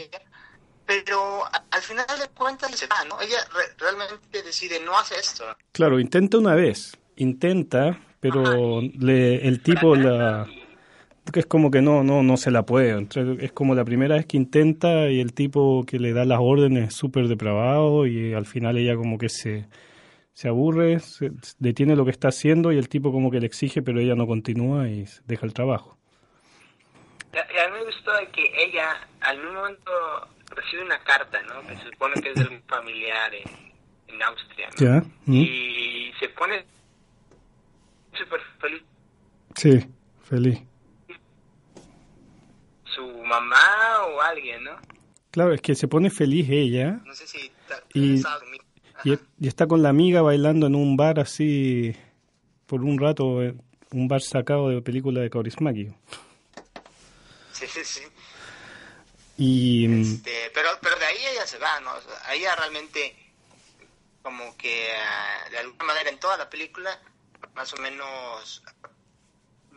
[0.86, 3.20] Pero al final de cuentas se va, ¿no?
[3.20, 3.38] Ella
[3.78, 5.44] realmente decide no hacer esto.
[5.70, 10.48] Claro, intenta una vez, intenta, pero le, el tipo la
[11.38, 13.06] es como que no, no, no se la puede.
[13.40, 16.88] Es como la primera vez que intenta y el tipo que le da las órdenes
[16.88, 19.68] es súper depravado y al final ella como que se,
[20.32, 23.82] se aburre, se, detiene lo que está haciendo y el tipo como que le exige
[23.82, 25.96] pero ella no continúa y deja el trabajo.
[27.32, 29.92] Y a mí me gustó que ella al mismo momento
[30.50, 31.60] recibe una carta, ¿no?
[31.68, 35.02] Que se supone que es de un familiar en, en Austria, ¿Ya?
[35.26, 36.64] Y se pone
[38.14, 38.82] súper feliz.
[39.54, 39.86] Sí,
[40.22, 40.69] feliz
[43.00, 44.76] su mamá o alguien, ¿no?
[45.30, 47.00] Claro, es que se pone feliz ella.
[47.04, 47.50] No sé si
[47.94, 48.22] y,
[49.04, 51.94] y, está con la amiga bailando en un bar así
[52.66, 53.54] por un rato, eh,
[53.92, 55.88] un bar sacado de película de Kaurismäki.
[57.52, 58.00] Sí, sí, sí.
[59.38, 61.92] Y, mm, este, pero, pero de ahí ella se va, ¿no?
[61.92, 63.16] O ella realmente
[64.22, 67.00] como que ah, de alguna manera en toda la película
[67.54, 68.62] más o menos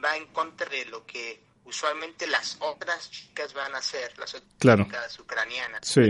[0.04, 4.80] va en contra de lo que usualmente las otras chicas van a ser, las otras
[4.80, 6.02] chicas ucranianas, sí.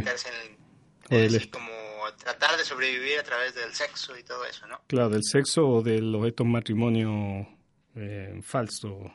[1.09, 1.71] en, como
[2.17, 4.81] tratar de sobrevivir a través del sexo y todo eso, ¿no?
[4.87, 7.47] Claro, del sexo o de los estos matrimonios
[7.95, 9.11] eh, falsos.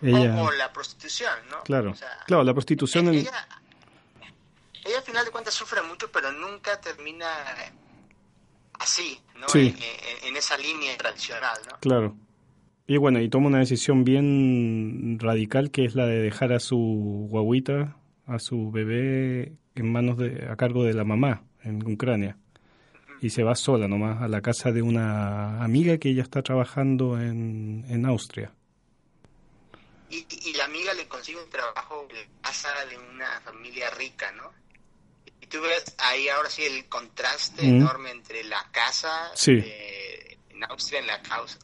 [0.00, 1.62] O, la prostitución, ¿no?
[1.62, 1.94] Claro,
[2.26, 3.08] claro, la prostitución...
[3.08, 3.48] Ella,
[4.84, 7.26] ella, al final de cuentas sufre mucho, pero nunca termina
[8.74, 9.48] así, ¿no?
[9.48, 9.74] Sí.
[10.22, 11.78] En, en, esa línea tradicional, ¿no?
[11.80, 12.16] Claro.
[12.90, 17.28] Y bueno, y toma una decisión bien radical que es la de dejar a su
[17.28, 22.38] guaguita, a su bebé en manos de, a cargo de la mamá en Ucrania.
[23.20, 27.20] Y se va sola nomás a la casa de una amiga que ella está trabajando
[27.20, 28.54] en, en Austria.
[30.08, 34.50] Y, y, la amiga le consigue un trabajo en casa de una familia rica, ¿no?
[35.42, 39.62] Y tú ves ahí ahora sí el contraste enorme entre la casa sí
[40.58, 41.20] en Austria, en la,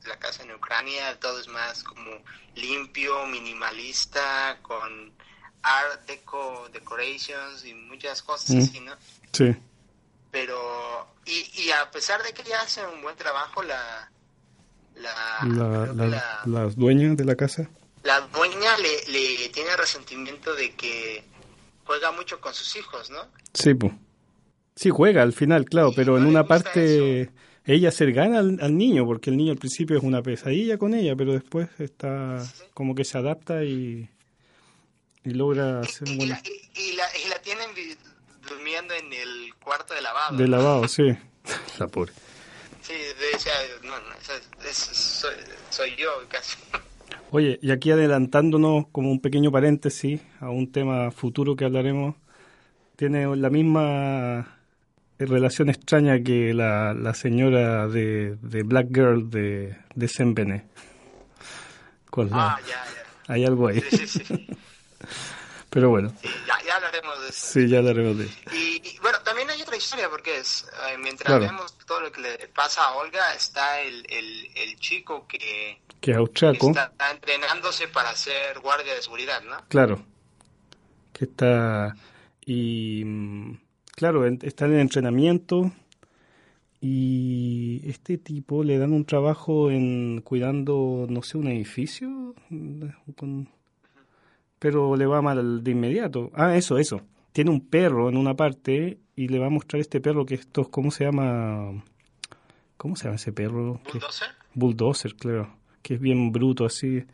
[0.07, 2.11] la casa en Ucrania, todo es más como
[2.55, 5.13] limpio, minimalista, con
[5.63, 8.93] art deco decorations y muchas cosas así, ¿no?
[9.33, 9.55] Sí.
[10.31, 14.11] Pero, y, y a pesar de que ella hace un buen trabajo, la...
[14.97, 17.69] La, la, la, dueña de la casa.
[18.05, 21.25] La dueña le, le tiene resentimiento de que
[21.85, 23.27] juega mucho con sus hijos, ¿no?
[23.53, 23.93] Sí, pues.
[24.77, 27.33] Sí, juega al final, claro, pero en una parte
[27.67, 31.17] ella se gana al, niño, porque el niño al principio es una pesadilla con ella,
[31.17, 34.09] pero después está como que se adapta y,
[35.25, 36.43] y logra hacer y, la,
[36.75, 37.71] y, la, y, la, tienen
[38.47, 40.37] durmiendo en el cuarto de lavado.
[40.37, 41.17] De lavado, sí.
[41.79, 42.13] La pobre.
[42.83, 42.93] Sí,
[43.33, 44.15] decía, no, no,
[44.73, 45.35] soy,
[45.71, 46.59] soy yo casi.
[47.31, 52.15] Oye, y aquí adelantándonos como un pequeño paréntesis a un tema futuro que hablaremos,
[52.97, 54.54] tiene la misma
[55.27, 60.67] relación extraña que la, la señora de, de, Black Girl de, de Sempene.
[62.33, 62.85] ah, ya, ya.
[63.33, 63.81] Hay algo ahí.
[63.91, 64.23] Sí, sí,
[65.71, 66.15] Pero bueno.
[66.23, 67.47] Sí, ya, ya, hablaremos de eso.
[67.47, 68.39] Sí, ya hablaremos de eso.
[68.53, 72.21] Y, y, bueno, también hay otra historia porque es, eh, mientras vemos todo lo que
[72.21, 76.69] le pasa a Olga, está el, el, el chico que, que es austriaco.
[76.71, 79.57] está entrenándose para ser guardia de seguridad, ¿no?
[79.69, 80.05] Claro.
[81.13, 81.97] Que está.
[82.47, 83.05] Y.
[84.05, 85.73] Claro, está en entrenamiento.
[86.79, 92.35] Y este tipo le dan un trabajo en cuidando, no sé, un edificio.
[94.59, 96.31] Pero le va mal de inmediato.
[96.35, 97.01] Ah, eso, eso.
[97.33, 100.71] Tiene un perro en una parte y le va a mostrar este perro que esto,
[100.71, 101.83] ¿cómo se llama?
[102.77, 103.81] ¿Cómo se llama ese perro?
[103.91, 104.29] Bulldozer.
[104.53, 105.49] Bulldozer, claro
[105.81, 107.05] que es bien bruto así,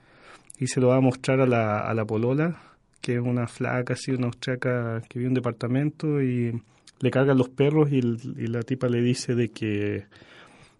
[0.58, 2.60] y se lo va a mostrar a la, a la polola,
[3.00, 6.62] que es una flaca así, una austriaca que vive en un departamento y
[7.00, 10.06] le cargan los perros y, la tipa le dice de que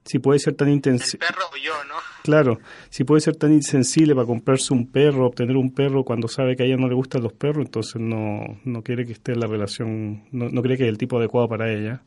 [0.05, 1.27] si puede ser tan insensible...
[1.27, 1.95] Perro yo, ¿no?
[2.23, 2.59] Claro,
[2.91, 6.63] si puede ser tan insensible para comprarse un perro, obtener un perro cuando sabe que
[6.63, 9.47] a ella no le gustan los perros, entonces no, no quiere que esté en la
[9.47, 12.03] relación, no, no cree que es el tipo adecuado para ella.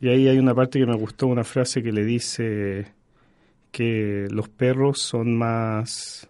[0.00, 2.92] Y ahí hay una parte que me gustó, una frase que le dice
[3.70, 6.28] que los perros son más,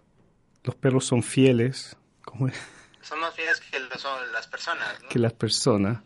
[0.63, 2.47] los perros son fieles, ¿cómo
[3.01, 4.99] Son más fieles que las personas.
[5.09, 6.01] Que las personas.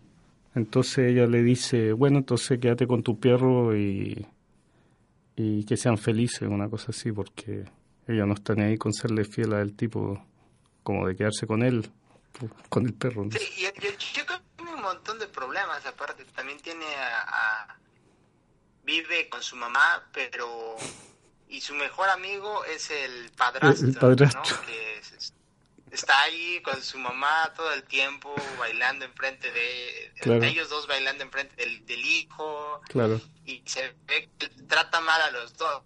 [0.56, 4.26] Entonces ella le dice, bueno, entonces quédate con tu perro y,
[5.36, 7.66] y que sean felices, una cosa así, porque
[8.08, 10.26] ella no está ni ahí con serle fiel al tipo,
[10.84, 11.92] como de quedarse con él,
[12.70, 13.28] con el perro.
[13.32, 17.76] Sí, y el, chico tiene un montón de problemas, aparte, también tiene a
[18.86, 20.76] vive con su mamá, pero
[21.50, 25.02] y su mejor amigo es el padrastro, que
[25.96, 31.56] está ahí con su mamá todo el tiempo bailando enfrente de ellos dos bailando enfrente
[31.56, 33.20] del, del hijo claro.
[33.46, 35.84] y se ve que trata mal a los dos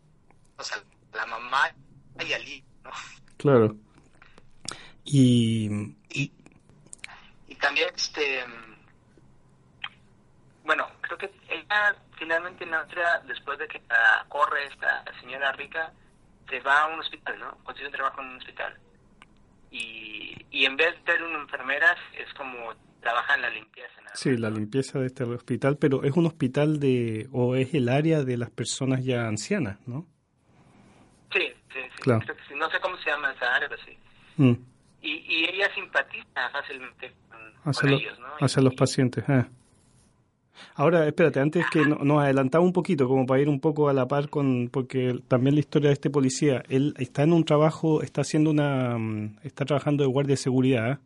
[0.57, 1.71] o sea la mamá
[2.19, 2.91] y al hijo ¿no?
[3.37, 3.75] claro
[5.05, 5.69] y,
[6.09, 6.31] y,
[7.47, 8.43] y también este
[10.63, 13.81] bueno creo que ella finalmente en Austria, después de que
[14.27, 15.91] corre esta señora rica,
[16.49, 17.57] se va a un hospital, ¿no?
[17.63, 18.77] Consigue un trabajo en un hospital.
[19.71, 23.99] Y, y en vez de ser una enfermera, es como trabaja en la limpieza.
[24.13, 28.23] Sí, la limpieza de este hospital, pero es un hospital de, o es el área
[28.23, 30.07] de las personas ya ancianas, ¿no?
[31.31, 32.01] Sí, sí, sí.
[32.01, 32.21] Claro.
[32.57, 33.97] No sé cómo se llama esa área, pero sí.
[34.37, 34.53] Mm.
[35.01, 38.27] Y, y ella simpatiza fácilmente con, ellos, ¿no?
[38.41, 39.45] Hacia los pacientes, eh.
[40.75, 44.07] Ahora, espérate, antes que nos adelantaba un poquito, como para ir un poco a la
[44.07, 48.21] par con, porque también la historia de este policía, él está en un trabajo, está
[48.21, 50.99] haciendo una, mm, está trabajando de guardia de seguridad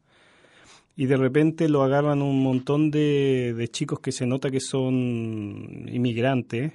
[0.95, 5.87] y de repente lo agarran un montón de, de chicos que se nota que son
[5.91, 6.73] inmigrantes,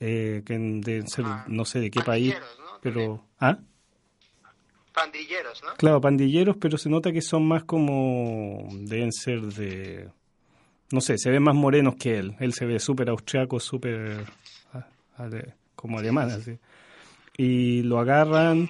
[0.00, 2.34] eh, que deben ser, ah, no sé de qué país,
[2.80, 3.58] pero, ¿ah?
[4.92, 5.74] Pandilleros, ¿no?
[5.76, 10.10] Claro, pandilleros, pero se nota que son más como, deben ser de
[10.92, 12.36] no sé, se ven más morenos que él.
[12.38, 14.24] Él se ve súper austriaco, súper
[15.74, 16.58] como alemán, así.
[17.36, 18.68] Y lo agarran.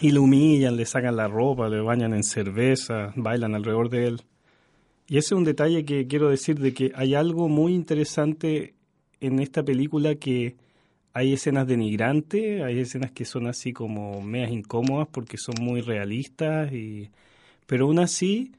[0.00, 4.22] Y lo humillan, le sacan la ropa, le bañan en cerveza, bailan alrededor de él.
[5.08, 8.74] Y ese es un detalle que quiero decir de que hay algo muy interesante
[9.20, 10.56] en esta película que
[11.12, 16.72] hay escenas denigrantes, hay escenas que son así como medias incómodas porque son muy realistas,
[16.72, 17.10] y,
[17.66, 18.52] pero aún así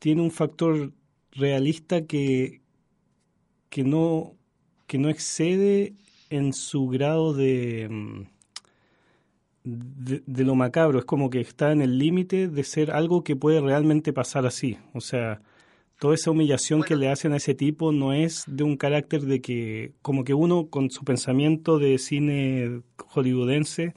[0.00, 0.92] tiene un factor
[1.32, 2.60] realista que,
[3.70, 4.34] que, no,
[4.86, 5.94] que no excede
[6.30, 8.22] en su grado de, mm,
[9.64, 10.98] de, lo macabro.
[10.98, 14.78] Es como que está en el límite de ser algo que puede realmente pasar así.
[14.94, 15.40] O sea,
[15.98, 19.40] toda esa humillación que le hacen a ese tipo no es de un carácter de
[19.40, 23.94] que, como que uno con su pensamiento de cine hollywoodense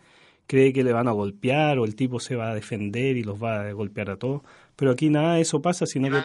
[0.48, 3.42] cree que le van a golpear o el tipo se va a defender y los
[3.42, 4.42] va a golpear a todos.
[4.76, 6.18] Pero aquí nada de eso pasa, sino que...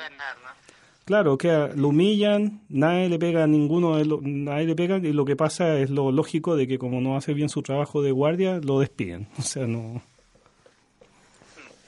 [1.07, 5.37] Claro, que lo humillan, nadie le pega a ninguno, nadie le pega y lo que
[5.37, 8.81] pasa es lo lógico de que como no hace bien su trabajo de guardia, lo
[8.81, 9.29] despiden.
[9.39, 9.79] O sea, no...
[9.79, 10.03] O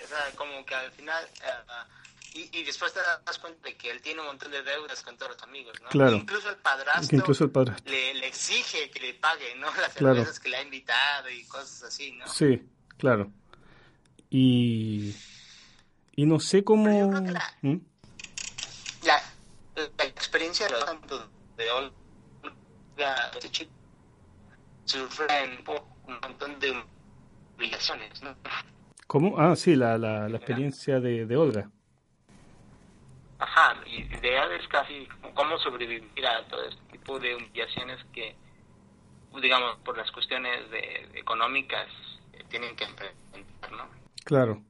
[0.08, 1.24] sea, como que al final...
[1.40, 5.02] Uh, y, y, después te das cuenta de que él tiene un montón de deudas
[5.02, 5.88] con todos los amigos, ¿no?
[5.88, 6.14] Claro.
[6.14, 7.90] Incluso el padrastro, incluso el padrastro.
[7.90, 9.66] Le, le, exige que le pague, ¿no?
[9.80, 12.28] Las cervezas que le ha invitado y cosas así, ¿no?
[12.28, 12.62] Sí,
[12.96, 13.32] claro.
[14.30, 15.12] Y...
[16.14, 17.10] Y no sé cómo...
[17.10, 17.30] ¿Mm?
[17.30, 17.54] la,
[19.96, 21.94] la experiencia de tanto de Olga
[23.34, 23.72] este chico
[24.84, 25.64] sufren
[26.06, 26.82] un montón de
[27.56, 28.34] humillaciones, ¿no?
[29.06, 29.38] ¿Cómo?
[29.38, 31.70] Ah, sí, la, la, la experiencia de, de Olga.
[33.38, 38.36] Ajá, y de él es casi cómo sobrevivir a todo este tipo de humillaciones que,
[39.40, 41.86] digamos, por las cuestiones de, económicas
[42.32, 43.88] eh, tienen que enfrentar, ¿no?
[44.24, 44.62] Claro.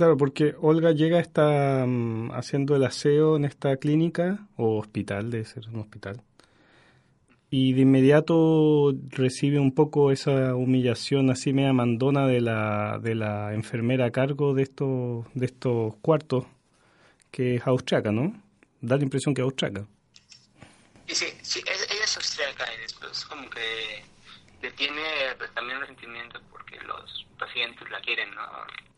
[0.00, 5.44] Claro, porque Olga llega, está mm, haciendo el aseo en esta clínica o hospital, debe
[5.44, 6.22] ser un hospital.
[7.50, 13.52] Y de inmediato recibe un poco esa humillación así media mandona de la, de la
[13.52, 16.46] enfermera a cargo de estos, de estos cuartos,
[17.30, 18.32] que es austriaca, ¿no?
[18.80, 19.84] Da la impresión que es austriaca.
[21.08, 24.02] Sí, sí, ella es austriaca y después como que
[24.62, 25.02] le tiene
[25.36, 28.40] pues, también un sentimiento porque los pacientes la quieren, ¿no?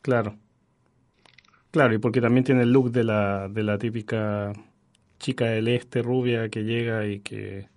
[0.01, 0.39] Claro.
[1.73, 4.53] Claro, y porque también tiene el look de la, de la típica
[5.19, 7.69] chica del este rubia que llega y que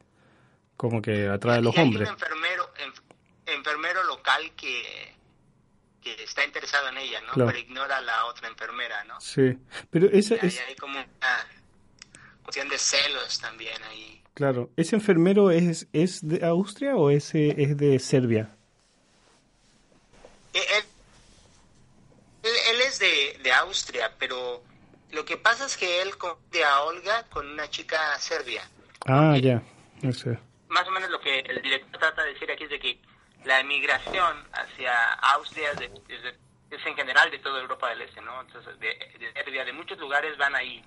[0.75, 2.09] como que atrae a los hombres.
[2.09, 2.69] un enfermero,
[3.45, 5.13] enfermero local que,
[6.01, 7.45] que está interesado en ella, ¿no?
[7.45, 9.21] Pero ignora a la otra enfermera, ¿no?
[9.21, 9.57] Sí,
[9.89, 10.59] pero esa es...
[10.67, 11.47] Hay como una
[12.43, 14.21] cuestión de celos también ahí.
[14.33, 18.57] Claro, ¿ese enfermero es, es de Austria o ese es de Serbia?
[20.53, 20.83] Él,
[22.95, 24.63] es de, de, Austria, pero
[25.11, 26.11] lo que pasa es que él
[26.51, 28.63] de a Olga con una chica serbia.
[29.05, 29.61] Ah, ya,
[30.01, 30.37] no sé.
[30.69, 32.99] Más o menos lo que el director trata de decir aquí es de que
[33.43, 38.41] la emigración hacia Austria es, es, en general de toda Europa del Este, ¿no?
[38.41, 38.87] Entonces, de,
[39.19, 40.83] de Serbia, de muchos lugares van ahí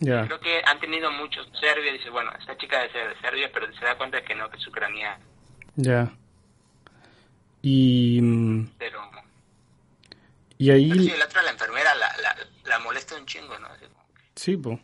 [0.00, 1.46] Creo que han tenido muchos.
[1.60, 4.48] Serbia dice, bueno, esta chica debe ser de Serbia, pero se da cuenta que no,
[4.50, 5.20] que es ucraniana.
[5.76, 6.10] Ya.
[7.60, 8.18] Y.
[8.22, 9.10] Mm, pero.
[10.60, 10.90] Y ahí.
[10.90, 12.36] Pero la otra, la enfermera, la, la,
[12.68, 13.68] la molesta un chingo, ¿no?
[14.36, 14.78] Sí, pues.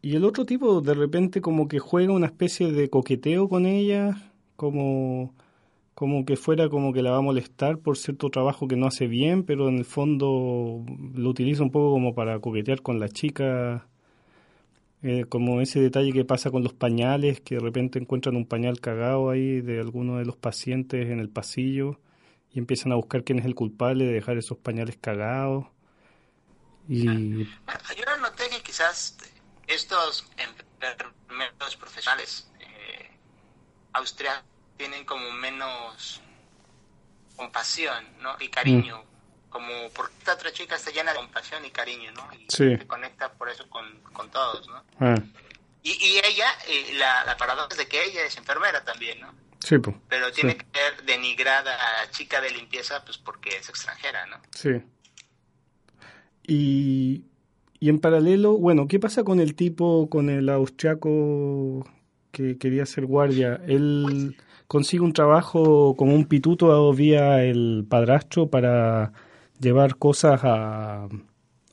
[0.00, 4.16] Y el otro tipo de repente como que juega una especie de coqueteo con ella,
[4.56, 5.34] como
[5.94, 9.06] como que fuera como que la va a molestar por cierto trabajo que no hace
[9.06, 10.82] bien, pero en el fondo
[11.14, 13.86] lo utiliza un poco como para coquetear con la chica,
[15.02, 18.80] eh, como ese detalle que pasa con los pañales, que de repente encuentran un pañal
[18.80, 21.98] cagado ahí de alguno de los pacientes en el pasillo
[22.52, 25.66] y empiezan a buscar quién es el culpable de dejar esos pañales cagados.
[26.88, 27.44] Y...
[27.44, 29.18] Yo noté que quizás
[29.66, 30.26] estos
[30.80, 33.10] enfermeros profesionales eh,
[33.92, 34.44] austriacos
[34.78, 36.22] tienen como menos
[37.36, 38.36] compasión, ¿no?
[38.40, 39.50] Y cariño, mm.
[39.50, 42.28] como porque esta otra chica está llena de compasión y cariño, ¿no?
[42.32, 44.84] Y se conecta por eso con, todos, ¿no?
[45.00, 45.16] Ah.
[45.82, 49.32] Y, y ella, eh, la, la paradoja es de que ella es enfermera también, ¿no?
[49.60, 49.96] Sí, pues.
[50.08, 51.76] Pero tiene que ser denigrada
[52.10, 54.36] chica de limpieza, pues porque es extranjera, ¿no?
[54.50, 54.82] Sí.
[56.46, 57.24] Y,
[57.80, 61.86] y en paralelo, bueno, ¿qué pasa con el tipo, con el austriaco
[62.30, 63.60] que quería ser guardia?
[63.66, 64.34] Él...
[64.34, 69.12] Pues, consigue un trabajo como un pituto vía el padrastro para
[69.58, 71.08] llevar cosas a,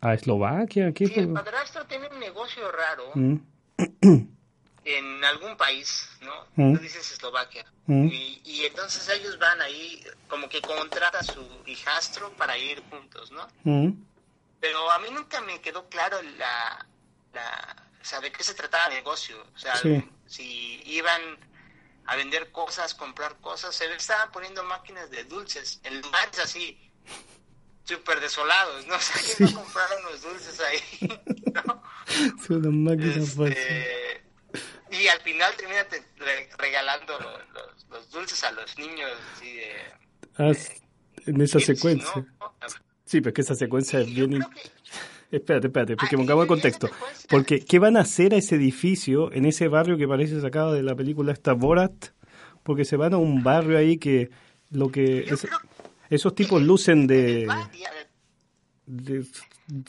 [0.01, 0.91] a Eslovaquia.
[0.93, 3.35] ¿Qué sí, el padrastro tiene un negocio raro mm.
[4.85, 6.47] en algún país, ¿no?
[6.55, 6.77] Mm.
[6.77, 7.65] dices Eslovaquia.
[7.87, 8.07] Mm.
[8.07, 13.31] Y, y, entonces ellos van ahí, como que contrata a su hijastro para ir juntos,
[13.31, 13.47] ¿no?
[14.59, 16.85] Pero a mí nunca me quedó claro la,
[17.33, 19.35] la, o sea, de qué se trataba el negocio.
[19.55, 19.75] O sea,
[20.27, 21.21] si iban
[22.05, 23.75] a vender cosas, comprar cosas.
[23.75, 26.79] Se estaban poniendo máquinas de dulces en lugares así
[27.83, 28.95] súper desolados, ¿no?
[28.95, 30.81] O sea, que no compraron los dulces ahí,
[31.53, 31.83] ¿no?
[32.47, 34.24] Son máquinas este,
[34.91, 35.85] Y al final termina
[36.57, 39.71] regalando los, los, dulces a los niños así de...
[40.37, 40.51] Ah,
[41.25, 42.25] en esa secuencia.
[43.05, 44.39] Sí, pero es que esa secuencia es bien...
[45.31, 46.89] Espérate, espérate, porque pongamos el contexto.
[47.29, 50.83] Porque, ¿qué van a hacer a ese edificio, en ese barrio que parece sacado de
[50.83, 52.09] la película esta Borat?
[52.63, 54.29] Porque se van a un barrio ahí que
[54.69, 55.25] lo que...
[56.09, 57.47] esos tipos lucen de,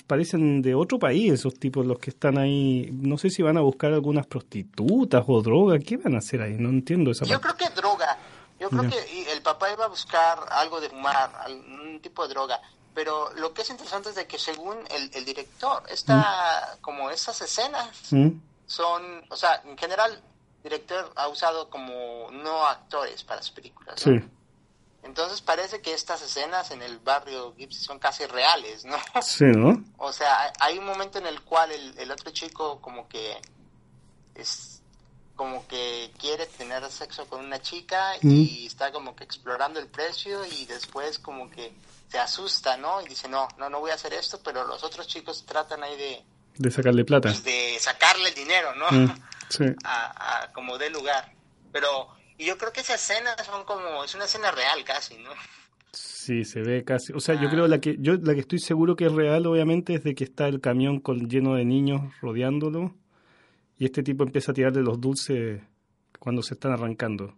[0.07, 2.89] Parecen de otro país esos tipos los que están ahí.
[2.93, 5.79] No sé si van a buscar algunas prostitutas o droga.
[5.79, 6.57] ¿Qué van a hacer ahí?
[6.59, 8.19] No entiendo esa Yo creo que droga.
[8.59, 12.59] Yo creo que el papá iba a buscar algo de fumar, un tipo de droga
[12.97, 17.39] pero lo que es interesante es de que según el, el director, está como esas
[17.43, 18.31] escenas mm.
[18.65, 24.01] son, o sea, en general, el director ha usado como no actores para sus películas.
[24.01, 24.19] Sí.
[25.07, 28.97] Entonces parece que estas escenas en el barrio Gypsy son casi reales, ¿no?
[29.23, 29.83] Sí, ¿no?
[29.99, 33.41] O sea, hay un momento en el cual el, el otro chico como que
[34.35, 34.83] es
[35.37, 38.67] como que quiere tener sexo con una chica y mm.
[38.67, 41.73] está como que explorando el precio y después como que
[42.09, 43.03] se asusta, ¿no?
[43.03, 45.97] Y dice, no, no, no voy a hacer esto, pero los otros chicos tratan ahí
[45.97, 46.25] de...
[46.57, 47.29] De sacarle plata.
[47.29, 48.91] Pues, de sacarle el dinero, ¿no?
[48.91, 49.15] Mm,
[49.51, 49.65] sí.
[49.85, 51.33] a, como de lugar.
[51.71, 52.09] Pero
[52.39, 55.31] y yo creo que esa escena son como, es una escena real casi, ¿no?
[55.93, 57.13] Sí, se ve casi.
[57.13, 57.51] O sea, yo ah.
[57.51, 60.25] creo la que yo la que estoy seguro que es real, obviamente, es de que
[60.25, 62.95] está el camión con, lleno de niños rodeándolo
[63.79, 65.63] y este tipo empieza a tirarle los dulces
[66.19, 67.35] cuando se están arrancando.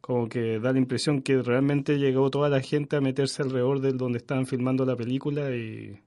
[0.00, 3.92] Como que da la impresión que realmente llegó toda la gente a meterse alrededor de
[3.92, 5.98] donde estaban filmando la película y,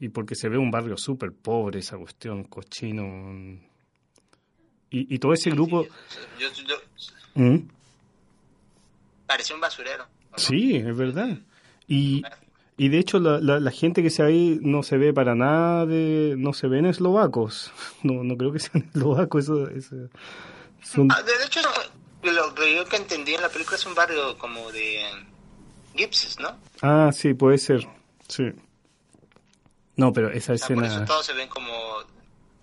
[0.00, 3.60] y porque se ve un barrio súper pobre esa cuestión, cochino.
[4.90, 5.86] Y, y todo ese grupo...
[6.38, 6.76] Yo, yo,
[7.34, 7.58] ¿Mm?
[9.26, 10.04] parecía un basurero.
[10.32, 10.38] ¿no?
[10.38, 11.38] Sí, es verdad.
[11.86, 12.22] Y,
[12.76, 15.86] y de hecho la, la, la gente que se ahí no se ve para nada
[15.86, 16.34] de...
[16.38, 17.72] no se ven eslovacos.
[18.02, 19.44] No, no creo que sean eslovacos.
[19.44, 20.08] Eso, eso-
[20.82, 21.60] son, Ah, de hecho,
[22.22, 25.02] lo que yo que entendí en la película es un barrio como de
[25.94, 26.56] Gipses, ¿no?
[26.82, 27.86] ah, sí, puede ser.
[28.28, 28.44] Sí.
[29.96, 31.70] No, pero esa O sea, por eso escena todos se ven como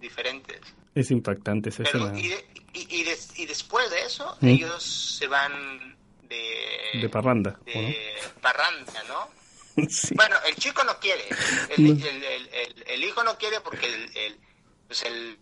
[0.02, 0.60] diferentes.
[1.00, 4.48] Es impactante, esa Pero, escena y, de- y, y des- y después de eso, ¿Mm?
[4.48, 4.84] ellos
[5.20, 7.60] se van de, de parranda.
[7.62, 9.30] ¿o de parranda, ¿no?
[9.76, 9.86] no?
[9.90, 10.14] sí.
[10.16, 11.24] Bueno, el chico no quiere.
[11.78, 12.06] El, No.
[12.06, 14.38] el, el, el- el hijo no quiere porque el, el,
[14.88, 15.38] pues el,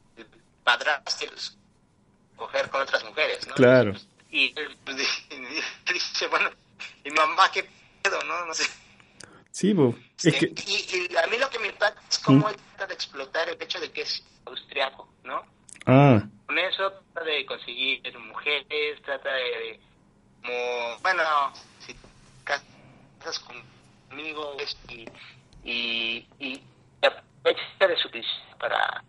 [0.64, 1.30] padrastro
[2.36, 3.54] coger con otras mujeres, ¿no?
[3.56, 3.94] Claro.
[4.32, 4.50] Y
[4.84, 4.98] pues,
[5.94, 6.50] dice, bueno,
[7.04, 7.68] mi mamá, ¿qué
[8.02, 8.46] pedo, no?
[8.46, 8.64] No sé.
[9.52, 9.74] Sí,
[10.24, 10.54] es que...
[10.68, 12.50] y, y a mí lo que me impacta es cómo ¿Mm?
[12.50, 15.42] él trata de explotar el hecho de que es austriaco, ¿no?
[15.86, 19.80] Ah, Con eso trata de conseguir mujeres, trata de,
[20.42, 21.24] como, bueno,
[21.80, 21.96] si
[22.44, 23.40] casas
[24.10, 24.56] conmigo
[24.90, 25.06] y,
[25.64, 26.64] y, y
[27.02, 28.10] aprovecha de su
[28.60, 29.04] para,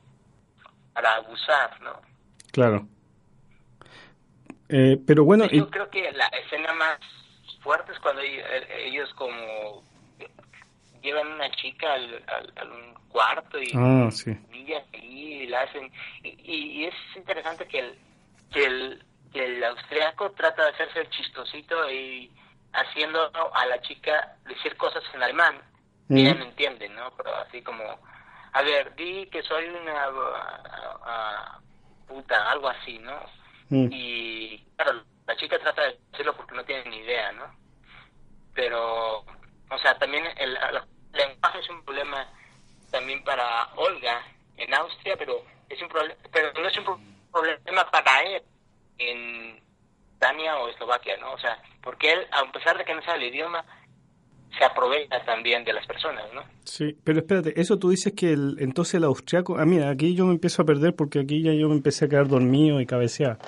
[0.92, 2.00] para abusar, ¿no?
[2.52, 2.86] claro.
[4.68, 6.98] Eh, pero bueno, y- Yo creo que la escena más
[7.60, 8.44] fuerte es cuando ellos,
[8.76, 9.84] ellos como
[11.06, 12.24] llevan una chica al,
[12.56, 14.30] al, un cuarto y Ah, sí.
[14.52, 15.90] ahí y la hacen.
[16.22, 17.98] Y, y- y es interesante que el
[18.52, 22.30] que el que el austriaco trata de hacerse el chistosito y
[22.72, 25.60] haciendo a la chica decir cosas en alemán.
[26.08, 27.82] Y ella no entiende no pero así como
[28.52, 30.08] a ver di que soy una
[32.06, 33.18] puta algo así no
[33.68, 33.88] Mm.
[33.90, 37.52] y claro la chica trata de decirlo porque no tiene ni idea no
[38.54, 39.18] pero
[39.70, 40.80] o sea también el, el
[41.16, 42.26] lenguaje es un problema
[42.90, 44.22] también para Olga
[44.56, 45.88] en Austria pero es un
[46.32, 47.00] pero no es un pro-
[47.32, 48.42] problema para él
[48.98, 49.60] en
[50.18, 53.34] Dania o Eslovaquia no o sea porque él a pesar de que no sabe el
[53.34, 53.64] idioma
[54.58, 58.56] se aprovecha también de las personas no Sí, pero espérate, eso tú dices que el,
[58.58, 59.56] entonces el austriaco...
[59.56, 62.08] Ah, mira, aquí yo me empiezo a perder porque aquí ya yo me empecé a
[62.08, 63.38] quedar dormido y cabecear.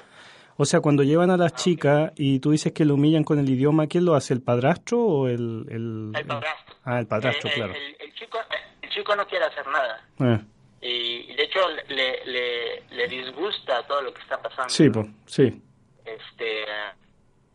[0.61, 3.49] O sea, cuando llevan a las chicas y tú dices que lo humillan con el
[3.49, 4.35] idioma, ¿quién lo hace?
[4.35, 5.65] ¿El padrastro o el...?
[5.71, 7.75] El, el padrastro Ah, el padrastro, El- claro.
[7.75, 8.39] el, el chico
[8.83, 10.41] el chico no quiere hacer nada Ah,
[10.81, 15.63] y de hecho le, le, le disgusta todo lo que está pasando sí, pues, sí.
[16.05, 16.65] este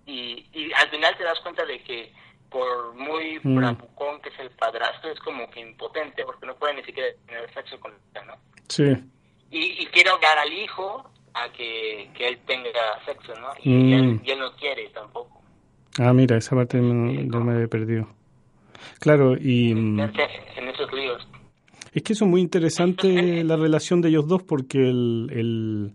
[0.05, 2.13] y, y al final te das cuenta de que
[2.49, 3.55] por muy Mm.
[3.57, 7.51] bravucón que es el padrastro es como que impotente porque no puede ni siquiera tener
[7.53, 8.35] sexo con ella no
[8.69, 8.83] Sí,
[9.51, 12.69] y, y quiere ahogar al hijo a que, que él tenga
[13.05, 13.93] sexo no y, Mm.
[13.93, 15.41] él, y él no quiere tampoco
[15.99, 18.07] ah, mira, esa parte yo me había perdido.
[18.99, 19.73] Claro, y...
[19.73, 21.27] mm, en esos líos
[21.93, 25.93] Es que eso es muy interesante la relación de ellos dos porque el, el,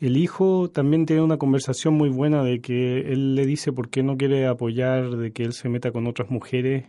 [0.00, 4.02] el hijo también tiene una conversación muy buena de que él le dice por qué
[4.02, 6.86] no quiere apoyar de que él se meta con otras mujeres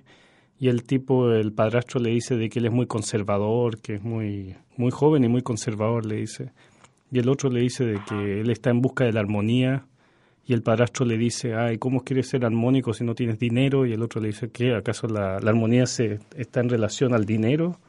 [0.60, 4.04] y el tipo, el padrastro le dice de que él es muy conservador, que es
[4.04, 6.52] muy, muy joven y muy conservador, le dice.
[7.12, 9.86] Y el otro le dice de que él está en busca de la armonía
[10.45, 13.86] y el padrastro le dice, ay, ¿cómo quieres ser armónico si no tienes dinero?
[13.86, 14.74] Y el otro le dice, ¿qué?
[14.74, 17.80] ¿Acaso la, armonía se, está en relación al dinero?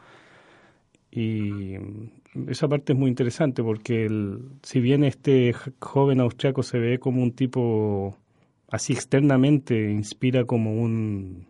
[1.10, 1.74] Y
[2.48, 7.22] esa parte es muy interesante porque el, si bien este joven austriaco se ve como
[7.22, 8.16] un tipo
[8.68, 11.46] así externamente, inspira como un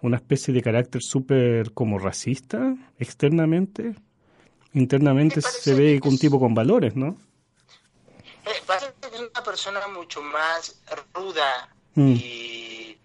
[0.00, 3.94] una especie de carácter súper como racista externamente,
[4.74, 7.16] internamente se ve un tipo con valores, ¿no?
[8.46, 10.80] Eh, parece que es una persona mucho más
[11.14, 12.12] ruda Mm.
[12.12, 12.98] y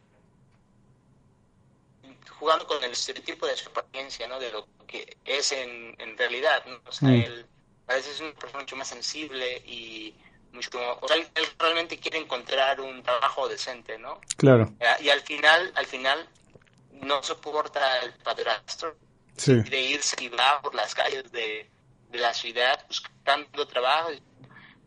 [2.37, 4.39] jugando con el estereotipo de su apariencia, ¿no?
[4.39, 6.79] De lo que es en, en realidad, ¿no?
[6.85, 7.13] O sea, Mm.
[7.13, 7.45] él
[7.85, 10.13] parece es una persona mucho más sensible y
[10.51, 10.69] mucho
[11.01, 14.19] o sea, él, él realmente quiere encontrar un trabajo decente, ¿no?
[14.37, 16.27] Claro, Eh, Y al final, al final
[17.01, 18.95] no soporta el padrastro
[19.37, 21.69] sí, de irse y va por las calles de,
[22.09, 24.09] de la ciudad buscando trabajo.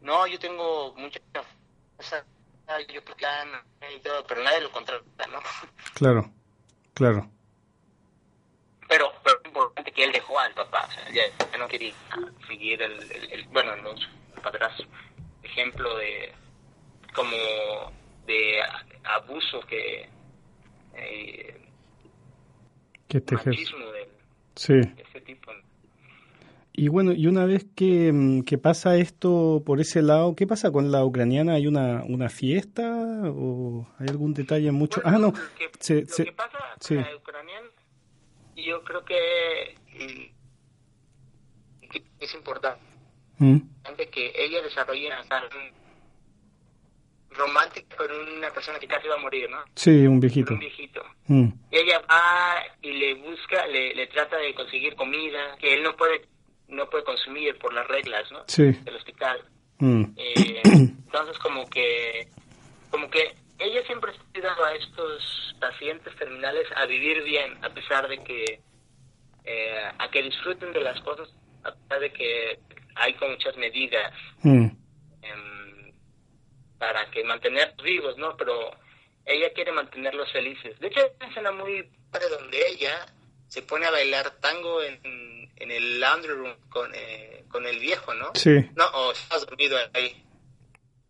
[0.01, 1.21] No, yo tengo mucha
[1.97, 2.25] fuerza,
[2.93, 3.49] yo plan
[3.95, 5.41] y todo, pero nadie lo contrata, ¿no?
[5.95, 6.31] claro,
[6.95, 7.31] claro.
[8.89, 11.93] Pero, pero es importante que él dejó al papá, o sea, ya, ya no quería
[12.47, 14.09] seguir el, el, el- bueno, los
[14.43, 14.87] padrastros,
[15.43, 16.33] ejemplo de
[17.15, 17.93] como
[18.27, 18.61] de
[19.03, 20.09] abuso que
[20.95, 21.69] eh,
[23.09, 23.49] Que ejerce.
[23.51, 24.09] machismo de,
[24.57, 24.75] Sí.
[26.79, 30.71] Y bueno, y una vez que, mm, que, pasa esto por ese lado, ¿qué pasa
[30.71, 31.55] con la ucraniana?
[31.55, 32.83] ¿Hay una, una fiesta
[33.25, 35.01] o hay algún detalle mucho?
[35.05, 35.29] ah, no.
[35.29, 37.69] Lo que, se, lo se, que pasa con la ucraniana,
[38.57, 39.75] yo creo que,
[41.91, 42.83] que es importante
[43.39, 43.59] ¿Mm?
[44.13, 45.09] que ella desarrolle
[47.37, 49.59] una romántica con una persona que casi va a morir, ¿no?
[49.75, 50.55] Sí, un viejito.
[50.55, 51.03] Un viejito.
[51.27, 51.49] Mm.
[51.71, 55.95] Y ella va y le busca, le, le trata de conseguir comida que él no
[55.97, 56.23] puede
[56.69, 58.43] no puede consumir por las reglas, ¿no?
[58.49, 58.65] Sí.
[58.65, 59.41] Del hospital.
[59.79, 60.05] Mm.
[60.17, 62.29] Eh, entonces como que
[62.91, 68.09] como que ella siempre ha ayudado a estos pacientes terminales a vivir bien a pesar
[68.09, 68.61] de que
[69.45, 71.29] eh, a que disfruten de las cosas
[71.65, 72.59] a pesar de que
[72.97, 74.13] hay con muchas medidas
[74.43, 74.67] Mm.
[75.23, 75.56] em,
[76.79, 78.37] para que mantenerlos vivos, ¿no?
[78.37, 78.71] Pero
[79.25, 80.79] ella quiere mantenerlos felices.
[80.81, 83.07] De hecho, hay una escena muy padre donde ella
[83.49, 84.99] se pone a bailar tango en,
[85.57, 88.27] en el laundry room con, eh, con el viejo, ¿no?
[88.35, 88.55] Sí.
[88.77, 90.23] No, o estás dormido ahí.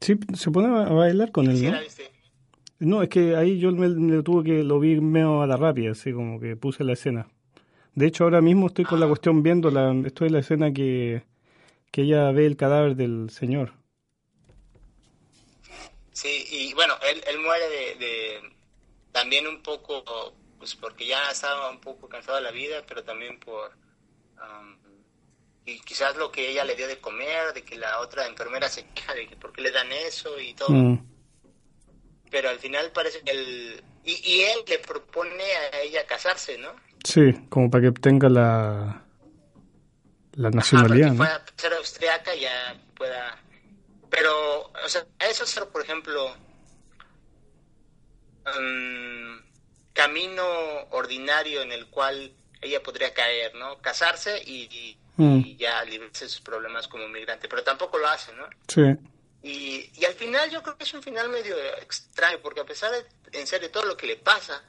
[0.01, 1.79] Sí, se pone a bailar con él, ¿Sí ¿no?
[2.79, 5.93] No, es que ahí yo me, me tuve que lo vi medio a la rápida,
[5.93, 7.27] así como que puse la escena.
[7.95, 11.23] De hecho, ahora mismo estoy con la cuestión viendo la, estoy en la escena que,
[11.91, 13.73] que ella ve el cadáver del señor.
[16.77, 18.57] Bueno, él, él muere de, de
[19.11, 23.41] también un poco, pues porque ya estaba un poco cansado de la vida, pero también
[23.41, 23.73] por
[24.37, 24.77] um,
[25.65, 28.87] y quizás lo que ella le dio de comer, de que la otra enfermera se
[28.91, 30.69] queja de que por qué le dan eso y todo.
[30.71, 31.05] Mm.
[32.31, 36.77] Pero al final parece que él y, y él le propone a ella casarse, ¿no?
[37.03, 39.03] Sí, como para que tenga la
[40.33, 41.19] la nacionalidad, Ajá, ¿no?
[41.19, 43.41] para que pueda ser austriaca ya pueda
[44.11, 46.37] pero o sea eso es por ejemplo
[48.59, 49.41] um,
[49.93, 50.45] camino
[50.91, 55.41] ordinario en el cual ella podría caer no casarse y, y, Mm.
[55.47, 58.83] y ya librarse de sus problemas como migrante pero tampoco lo hace no Sí,
[59.43, 62.93] y, y al final yo creo que es un final medio extraño porque a pesar
[62.93, 63.07] de
[63.41, 64.63] en serio todo lo que le pasa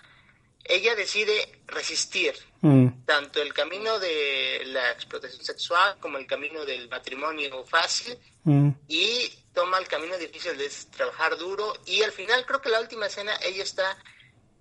[0.70, 3.06] ella decide resistir Mm.
[3.06, 8.70] tanto el camino de la explotación sexual como el camino del matrimonio fácil Mm.
[8.88, 13.06] y toma el camino difícil de trabajar duro y al final creo que la última
[13.06, 13.96] escena ella está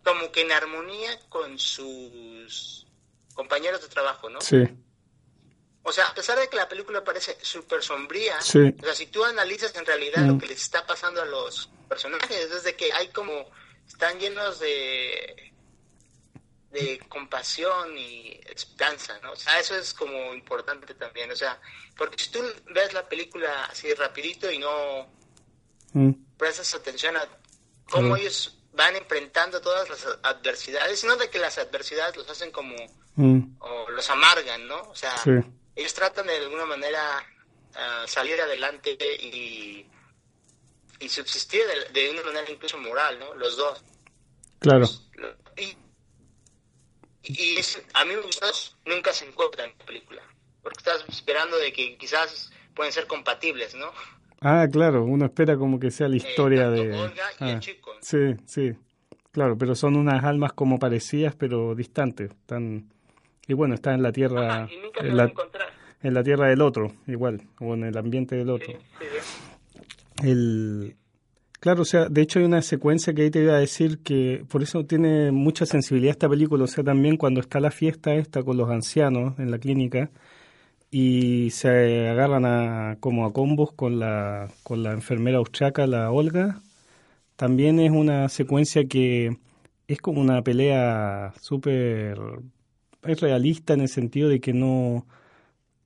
[0.04, 2.86] como que en armonía con sus
[3.34, 4.40] compañeros de trabajo, ¿no?
[4.40, 4.58] sí,
[5.82, 8.58] O sea, a pesar de que la película parece súper sombría, Sí.
[8.82, 10.28] o sea, si tú analizas en realidad Mm.
[10.32, 13.48] lo que les está pasando a los personajes, es de que hay como,
[13.86, 15.52] están llenos de
[16.70, 19.32] de compasión y esperanza, ¿no?
[19.32, 21.60] O sea, eso es como importante también, o sea,
[21.96, 22.40] porque si tú
[22.74, 25.14] ves la película así rapidito y no
[25.92, 26.12] Mm.
[26.36, 27.26] prestas atención a
[27.90, 32.74] cómo ellos van enfrentando todas las adversidades, no de que las adversidades los hacen como
[33.14, 33.56] Mm.
[33.60, 34.82] o los amargan, ¿no?
[34.90, 35.30] O sea, Sí.
[35.74, 37.24] ellos tratan de alguna manera
[37.78, 39.86] ah, salir adelante y,
[40.98, 43.34] y subsistir de, de una manera incluso moral, ¿no?
[43.34, 43.82] Los dos.
[44.60, 44.86] claro,
[45.56, 45.76] Y,
[47.26, 48.46] y es- a mí me gustó,
[48.84, 50.22] nunca se encuentran en la película,
[50.62, 53.90] porque estás esperando de que quizás pueden ser compatibles, ¿no?
[54.40, 56.92] Ah, claro, uno espera como que sea la historia tanto de...
[56.92, 57.92] Olga y el Ah, chico.
[58.00, 58.72] Sí, sí,
[59.32, 62.30] claro, pero son unas almas como parecidas, pero distantes.
[62.30, 62.90] Están...
[63.48, 65.72] Y bueno, está en la tierra, Ajá, y nunca en la, encontrar.
[66.02, 68.72] en la tierra del otro, igual, o en el ambiente del Sí, otro.
[68.98, 70.28] sí, sí.
[70.28, 70.96] El...
[71.66, 74.44] Claro, o sea, de hecho hay una secuencia que ahí te iba a decir que
[74.48, 78.44] por eso tiene mucha sensibilidad esta película, o sea, también cuando está la fiesta esta
[78.44, 80.12] con los ancianos en la clínica
[80.90, 86.62] y se agarran a, como a combos con la, con la enfermera austriaca, la Olga,
[87.36, 89.38] también es una secuencia que
[89.88, 92.18] es como una pelea súper...
[93.04, 95.06] es realista en el sentido de que no,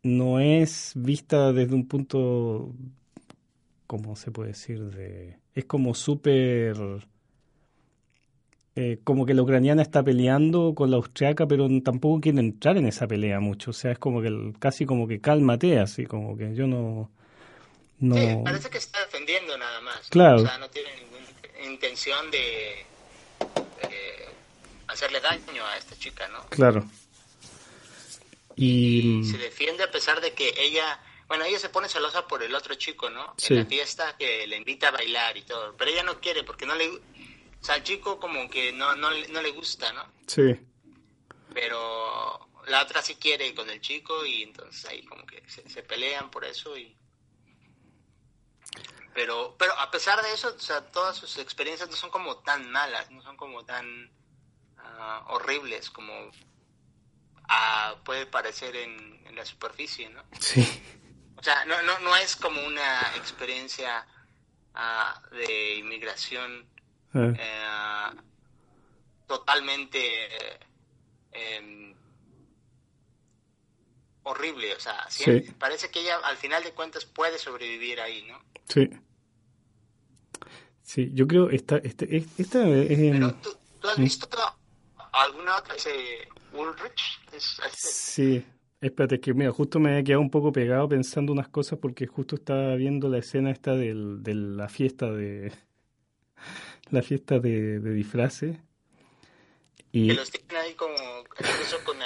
[0.02, 2.74] no es vista desde un punto
[3.90, 4.78] ¿cómo se puede decir?
[4.84, 6.76] De, es como súper...
[8.76, 12.86] eh, como que la ucraniana está peleando con la austriaca, pero tampoco quiere entrar en
[12.86, 13.72] esa pelea mucho.
[13.72, 17.10] O sea, es como que casi como que cálmate, así como que yo no...
[17.98, 20.08] no Sí, parece que está defendiendo nada más.
[20.08, 20.36] Claro.
[20.42, 21.26] O sea, no tiene ninguna
[21.72, 24.24] intención de eh,
[24.86, 26.46] hacerle daño a esta chica, ¿no?
[26.50, 26.84] Claro.
[28.54, 29.24] Y...
[29.24, 31.00] Se defiende a pesar de que ella,
[31.30, 33.34] bueno, ella se pone celosa por el otro chico, ¿no?
[33.38, 33.54] Sí.
[33.54, 36.66] En la fiesta que le invita a bailar y todo, pero ella no quiere porque
[36.66, 37.00] no le, o
[37.60, 40.04] sea, al chico como que no, no, le- no le gusta, ¿no?
[40.26, 40.56] Sí,
[41.54, 45.84] Pero la otra sí quiere con el chico y entonces ahí como que se, se
[45.84, 46.96] pelean por eso y
[49.14, 52.70] pero pero a pesar de eso o sea todas sus experiencias no son como tan
[52.70, 54.10] malas no son como tan
[54.78, 56.30] ah, horribles como
[58.04, 60.24] puede parecer en, la superficie, ¿no?
[60.40, 60.60] Sí.
[61.40, 64.06] O sea, no, no, no es como una experiencia
[64.74, 66.66] ah, de inmigración
[67.14, 67.32] ah.
[67.34, 68.20] eh,
[69.26, 70.58] totalmente
[71.32, 71.94] em,
[74.24, 75.08] horrible, o sea,
[75.58, 78.38] parece que ella al final de cuentas puede sobrevivir ahí, ¿no?
[78.68, 78.90] Sí.
[80.82, 84.28] Sí, yo creo esta este, esta es Pero ¿tú, has visto
[85.12, 87.20] alguna otra ese Ulrich?
[87.72, 88.44] Sí.
[88.80, 92.36] Espérate, que mira, justo me había quedado un poco pegado pensando unas cosas porque justo
[92.36, 95.52] estaba viendo la escena esta del, de la fiesta de
[96.90, 98.56] la fiesta de, de disfraces
[99.92, 100.94] y que los tienen ahí como
[101.38, 101.96] incluso con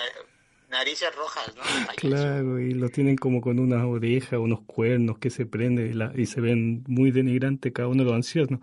[0.70, 1.62] narices rojas, ¿no?
[1.96, 6.40] Claro, y lo tienen como con unas orejas, unos cuernos que se prenden y, se
[6.40, 8.60] ven muy denigrantes cada uno de los ancianos.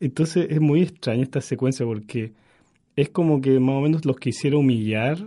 [0.00, 2.32] Entonces es muy extraña esta secuencia porque
[2.96, 5.18] es como que más o menos los quisiera humillar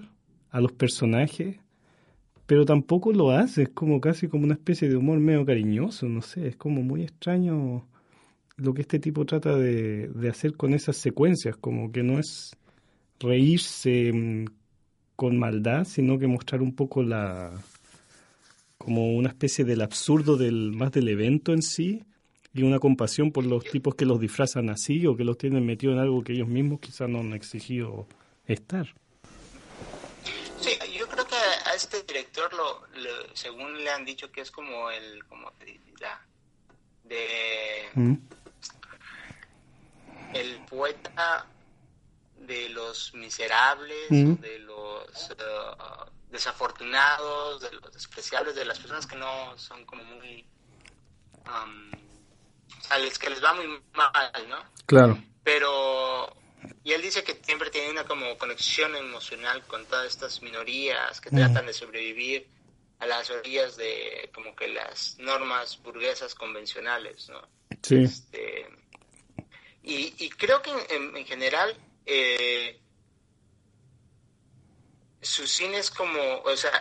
[0.50, 1.58] a los personajes,
[2.48, 6.22] pero tampoco lo hace, es como casi como una especie de humor medio cariñoso, no
[6.22, 7.86] sé, es como muy extraño
[8.56, 12.56] lo que este tipo trata de, hacer con esas secuencias, como que no es
[13.20, 14.46] reírse mm,
[15.16, 17.52] con maldad, sino que mostrar un poco la
[18.78, 22.04] como una especie del absurdo del más del evento en sí
[22.54, 25.92] y una compasión por los tipos que los disfrazan así o que los tienen metido
[25.92, 28.08] en algo que ellos mismos quizás no han exigido
[28.46, 28.88] estar.
[30.62, 32.88] Sí, yo creo que a este director lo,
[33.34, 35.52] según le han dicho que es como el como
[37.04, 38.16] de ¿Mm?
[40.34, 41.46] el poeta
[42.36, 49.58] de los miserables, de los uh, desafortunados, de los despreciables, de las personas que no
[49.58, 50.46] son como muy...
[51.46, 51.92] Um,
[52.90, 54.58] a los que les va muy mal, ¿no?
[54.86, 55.18] Claro.
[55.44, 56.36] Pero...
[56.84, 61.30] Y él dice que siempre tiene una como conexión emocional con todas estas minorías que
[61.30, 62.48] tratan de sobrevivir
[63.00, 67.42] a las orillas de como que las normas burguesas convencionales, ¿no?
[67.84, 68.04] Sí.
[68.04, 68.68] Este,
[69.84, 72.80] y, y, creo que en general eh,
[75.22, 76.72] su cine es como, o sea,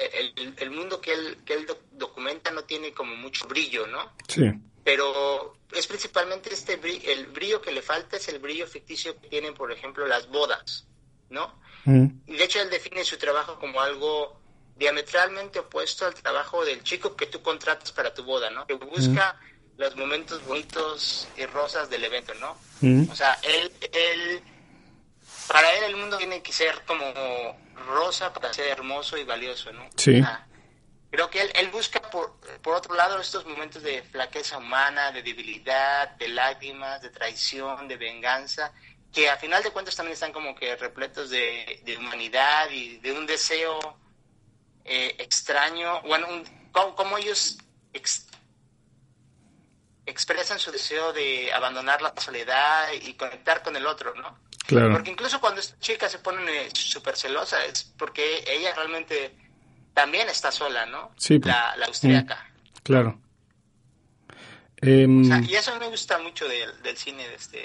[0.58, 4.12] el, mundo que él, que él documenta no tiene como mucho brillo, ¿no?
[4.28, 4.44] Sí.
[4.86, 6.78] Pero es principalmente este
[7.12, 10.86] el brillo que le falta es el brillo ficticio que tienen, por ejemplo, las bodas,
[11.28, 11.58] ¿no?
[11.86, 12.06] Mm.
[12.28, 14.40] Y de hecho él define su trabajo como algo
[14.76, 18.64] diametralmente opuesto al trabajo del chico que tú contratas para tu boda, ¿no?
[18.64, 19.80] Que busca mm.
[19.80, 22.56] los momentos bonitos y rosas del evento, ¿no?
[22.80, 23.10] Mm.
[23.10, 24.40] O sea, él, él
[25.48, 27.04] para él el mundo tiene que ser como
[27.88, 29.84] rosa para ser hermoso y valioso, ¿no?
[29.96, 30.22] Sí.
[31.10, 32.25] creo que él, él busca, por,
[32.66, 37.96] por otro lado, estos momentos de flaqueza humana, de debilidad, de lágrimas, de traición, de
[37.96, 38.72] venganza,
[39.12, 43.24] que a final de cuentas también están como que repletos de, humanidad y de un
[43.24, 43.78] deseo
[44.84, 46.26] eh, extraño, bueno,
[46.72, 47.56] como, ellos
[50.04, 54.40] expresan su deseo de abandonar la soledad y conectar con el otro, ¿no?
[54.90, 59.36] Porque incluso cuando esta chica se pone eh, súper celosa es porque ella realmente
[59.94, 61.12] también está sola, ¿no?
[61.16, 61.38] Sí.
[61.38, 61.86] La, la
[62.86, 63.10] austríaca.
[63.10, 63.26] Mm, claro.
[64.82, 67.58] Em, y eso me gusta mucho del, cine de este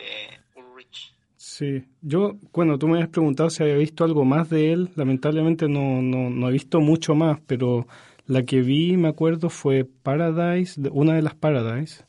[0.56, 1.14] Ulrich.
[1.36, 4.90] Sí, yo, bueno, tú me habías preguntado si había visto algo más de él.
[4.96, 7.88] Lamentablemente no, no, no he visto mucho más, pero
[8.28, 12.06] la que vi, me acuerdo, fue Paradise, una de las Paradise,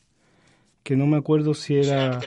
[0.83, 2.19] que no me acuerdo si era...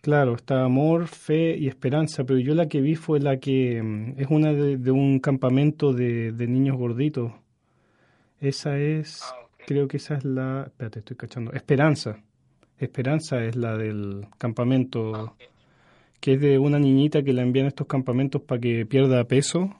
[0.00, 4.20] Claro, está amor, fe y esperanza, pero yo la que vi fue la que mm,
[4.20, 7.32] es una de, un campamento de, niños gorditos.
[8.40, 12.22] Esa es, ah, creo que esa es la, espérate, estoy cachando, Esperanza.
[12.78, 15.34] Esperanza es la del campamento, ah,
[16.20, 19.76] que es de una niñita que la envían a estos campamentos para que pierda peso.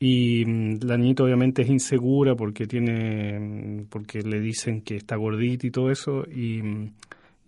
[0.00, 5.14] Y mm, la niñita obviamente es insegura porque tiene, mm, porque le dicen que está
[5.14, 6.24] gordita y todo eso.
[6.24, 6.90] Y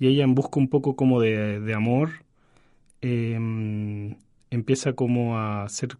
[0.00, 2.24] y ella en busca un poco como de, amor
[3.02, 4.16] em,
[4.50, 5.98] empieza como a hacer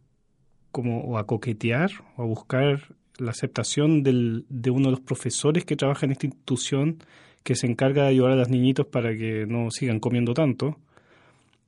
[0.73, 5.65] como o a coquetear o a buscar la aceptación del, de uno de los profesores
[5.65, 6.99] que trabaja en esta institución
[7.43, 10.79] que se encarga de ayudar a los niñitos para que no sigan comiendo tanto.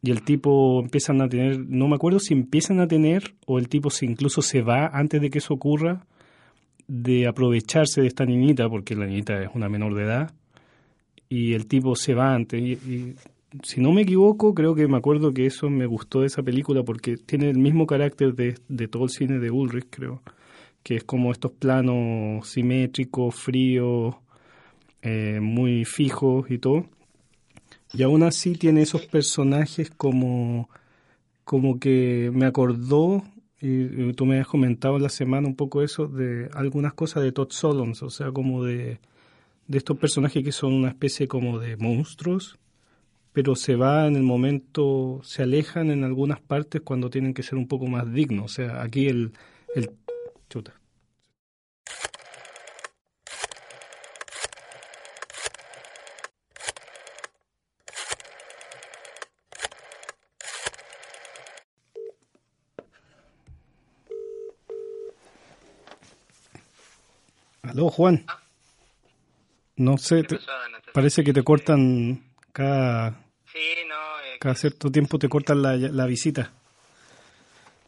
[0.03, 3.69] Y el tipo empiezan a tener, no me acuerdo si empiezan a tener o el
[3.69, 6.05] tipo se incluso se va antes de que eso ocurra,
[6.89, 10.35] de aprovecharse de esta niñita, porque la niñita es una menor de edad,
[11.29, 12.61] y el tipo se va antes.
[12.61, 13.15] Y,
[13.63, 16.83] si no me equivoco, creo que me acuerdo que eso me gustó de esa película
[16.83, 20.23] porque tiene el mismo carácter de, de todo el cine de Ulrich, creo,
[20.83, 24.17] que es como estos planos simétricos, fríos,
[25.03, 26.87] eh, muy fijos y todo.
[27.93, 30.71] Y aún así tiene esos personajes como,
[31.45, 33.23] como que me acordó
[33.61, 37.33] y, tú me has comentado en la semana un poco eso de algunas cosas de
[37.33, 38.99] Todd Solons, o sea, como de,
[39.69, 42.59] de estos personajes que son una especie como de monstruos,
[43.33, 47.57] pero se va en el momento, se alejan en algunas partes cuando tienen que ser
[47.57, 48.45] un poco más dignos.
[48.45, 49.33] O sea, aquí el,
[49.75, 49.91] el
[50.53, 50.75] chuta.
[67.63, 68.27] Aló, Juan.
[69.77, 70.27] No sé,
[70.93, 72.23] parece que te cortan
[72.53, 73.25] cada,
[73.55, 76.53] eh, cada cierto tiempo te cortan la, la visita.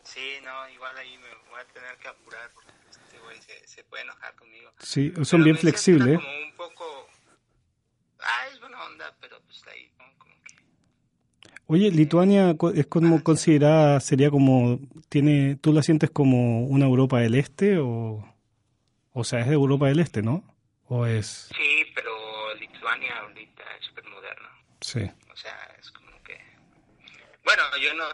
[0.03, 3.85] Sí, no, igual ahí me voy a tener que apurar porque este güey se, se
[3.85, 4.71] puede enojar conmigo.
[4.95, 6.21] Sí, son bien flexibles.
[6.21, 6.23] ¿eh?
[6.23, 7.09] Como un poco...
[8.21, 10.55] Ah, es buena onda, pero pues ahí como que...
[11.67, 14.79] Oye, Lituania es como considerada, sería como,
[15.09, 18.25] tiene, ¿tú la sientes como una Europa del Este o,
[19.13, 20.45] o sea, es de Europa del Este, ¿no?
[20.85, 21.49] ¿O es...?
[21.57, 24.49] Sí, pero Lituania ahorita es súper moderno.
[24.81, 25.01] Sí.
[25.33, 26.39] O sea, es como que...
[27.43, 28.05] Bueno, yo no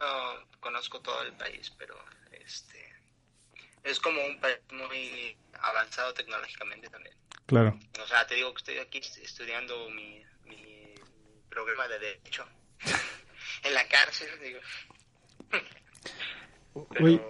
[0.61, 1.95] conozco todo el país, pero
[2.33, 2.90] este
[3.85, 7.15] es como un país muy avanzado tecnológicamente también.
[7.47, 7.79] Claro.
[8.03, 10.95] O sea, te digo que estoy aquí estudiando mi, mi
[11.49, 12.47] programa de derecho
[13.65, 14.61] en la cárcel, digo.
[16.93, 17.21] Pero, Oye,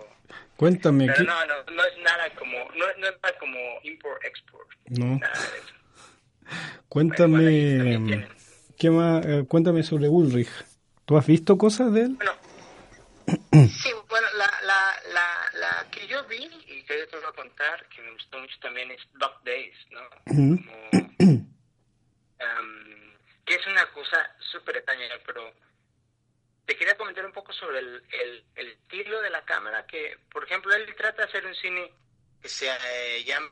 [0.57, 1.07] cuéntame.
[1.07, 4.68] Pero no, no, no es nada como, no, no es nada como import-export.
[4.88, 5.18] No.
[5.18, 5.74] Nada de eso.
[6.88, 8.28] Cuéntame, Bueno, bueno, ahí
[8.76, 9.24] ¿qué más?
[9.24, 10.51] Eh, cuéntame sobre Ulrich.
[11.05, 12.16] ¿Tú has visto cosas de él?
[12.16, 12.32] Bueno,
[13.68, 14.26] sí, bueno,
[16.30, 19.42] vi y que yo te voy a contar, que me gustó mucho también es Dog
[19.44, 20.00] Days, ¿no?
[20.24, 20.88] Como,
[22.38, 25.52] em, que es una cosa súper extraña, pero
[26.64, 30.44] te quería comentar un poco sobre el, el, el estilo de la cámara, que, por
[30.44, 31.92] ejemplo, él trata de hacer un cine
[32.40, 33.50] que se eh, llama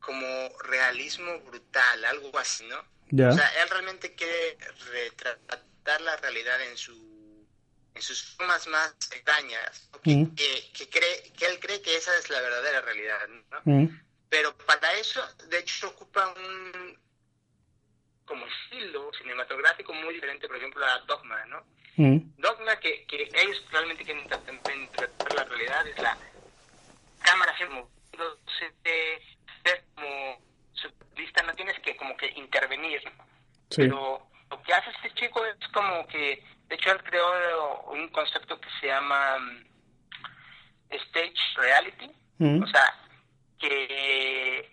[0.00, 2.78] como realismo brutal, algo así, ¿no?
[2.78, 4.56] O sea, él realmente quiere
[4.92, 7.13] retratar la realidad en su
[7.94, 10.34] en sus formas más extrañas, que, Mm.
[10.34, 13.60] que, que cree que él cree que esa es la verdadera realidad, ¿no?
[13.64, 16.98] Mm, Pero para eso, de hecho, ocupa un
[18.24, 21.62] como estilo cinematográfico muy diferente, por ejemplo, a Dogma, ¿no?
[21.96, 26.16] mm, Dogma que, que ellos realmente quieren interpretar la realidad es la
[27.22, 28.72] cámara así moviéndose,
[29.62, 30.42] ser como
[31.16, 33.24] vista, no tienes que como que intervenir, ¿no?
[33.70, 33.82] sí.
[33.82, 38.60] Pero lo que hace este chico es como que, de hecho, él creó un concepto
[38.60, 39.64] que se llama mm,
[40.90, 42.84] stage reality, Mm, o sea,
[43.60, 44.68] que,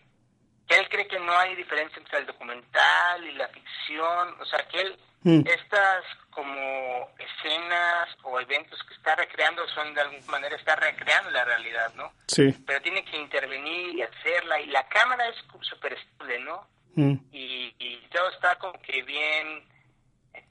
[0.68, 4.68] que él cree que no hay diferencia entre el documental y la ficción, o sea,
[4.68, 5.44] que él Mm.
[5.46, 11.46] estas como escenas o eventos que está recreando son de alguna manera está recreando la
[11.46, 12.12] realidad, ¿no?
[12.28, 12.52] sí.
[12.66, 16.68] Pero tiene que intervenir y hacerla y la cámara es súper estable, ¿no?
[16.96, 19.66] Mm, y, y todo está como que bien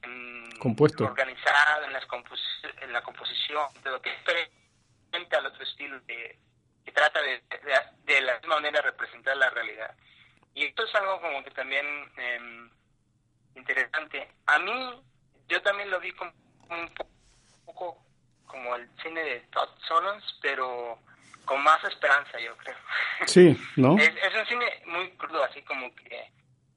[0.03, 1.05] em, Compuesto.
[1.05, 2.41] organizado en, las compos-
[2.81, 6.39] en la composición, de lo que es diferente al otro estilo de,
[6.85, 7.75] que trata de, de,
[8.15, 9.95] de la misma manera representar la realidad.
[10.55, 11.87] Y esto es algo como que también
[12.17, 12.71] em,
[13.55, 14.29] interesante.
[14.47, 15.03] A mí,
[15.49, 16.33] yo también lo vi como
[16.71, 17.09] un po-
[17.67, 18.05] poco
[18.47, 20.99] como el cine de Todd Solondz, pero
[21.51, 22.77] con más esperanza, yo creo.
[23.27, 23.99] sí, ¿no?
[23.99, 26.31] Es, es un cine muy crudo, así como que,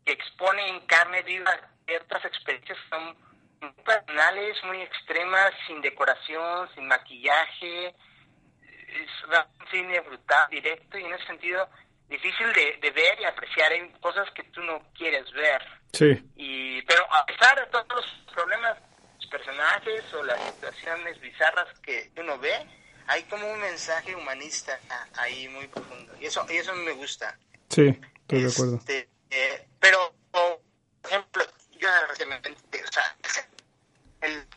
[0.03, 1.51] que expone en carne viva
[1.85, 3.15] ciertas experiencias que son
[3.61, 7.89] muy personales, muy extremas, sin decoración, sin maquillaje.
[7.89, 11.69] Es un cine brutal, directo y en ese sentido
[12.09, 13.71] difícil de, de ver y apreciar.
[13.73, 15.61] Hay cosas que tú no quieres ver.
[15.91, 16.19] Sí.
[16.35, 18.75] Y, pero a pesar de todos los problemas,
[19.17, 22.57] los personajes o las situaciones bizarras que uno ve,
[23.07, 24.79] hay como un mensaje humanista
[25.15, 26.13] ahí muy profundo.
[26.19, 27.37] Y eso, y eso me gusta.
[27.69, 28.75] Sí, estoy de acuerdo.
[28.77, 30.59] Este, eh, pero, por
[31.05, 31.43] ejemplo,
[31.79, 33.15] yo recientemente, o sea,
[34.21, 34.47] el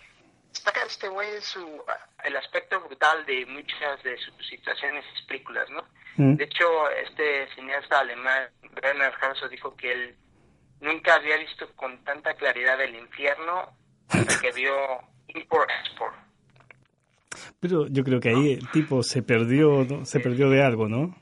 [0.86, 1.82] este güey es su,
[2.24, 5.84] el aspecto brutal de muchas de sus situaciones películas, ¿no?
[6.16, 8.50] Mm, De hecho, este cineasta alemán,
[8.82, 10.16] Werner Herzog, dijo que él
[10.80, 13.76] nunca había visto con tanta claridad el infierno
[14.08, 16.16] hasta que vio Import Export.
[17.60, 20.04] Pero yo creo que ahí el tipo se perdió, ¿no?
[20.04, 21.14] se perdió de algo, ¿no?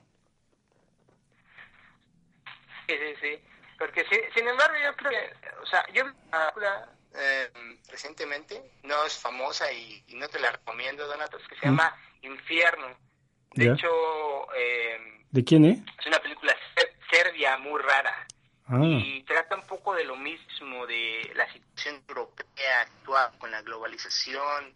[2.86, 3.38] Sí, sí, sí.
[3.78, 4.04] Porque
[4.34, 7.50] sin embargo, yo creo que, o sea, yo vi una película eh,
[7.90, 12.88] recientemente, no es famosa y, y no te la recomiendo, Donatos, que se llama Infierno.
[13.54, 13.72] De Ya.
[13.74, 13.88] hecho,
[14.56, 14.98] eh,
[15.30, 15.78] ¿De quién es?
[16.00, 18.26] es una película ser- serbia muy rara.
[18.66, 23.60] Ah, y trata un poco de lo mismo, de la situación europea actual con la
[23.62, 24.74] globalización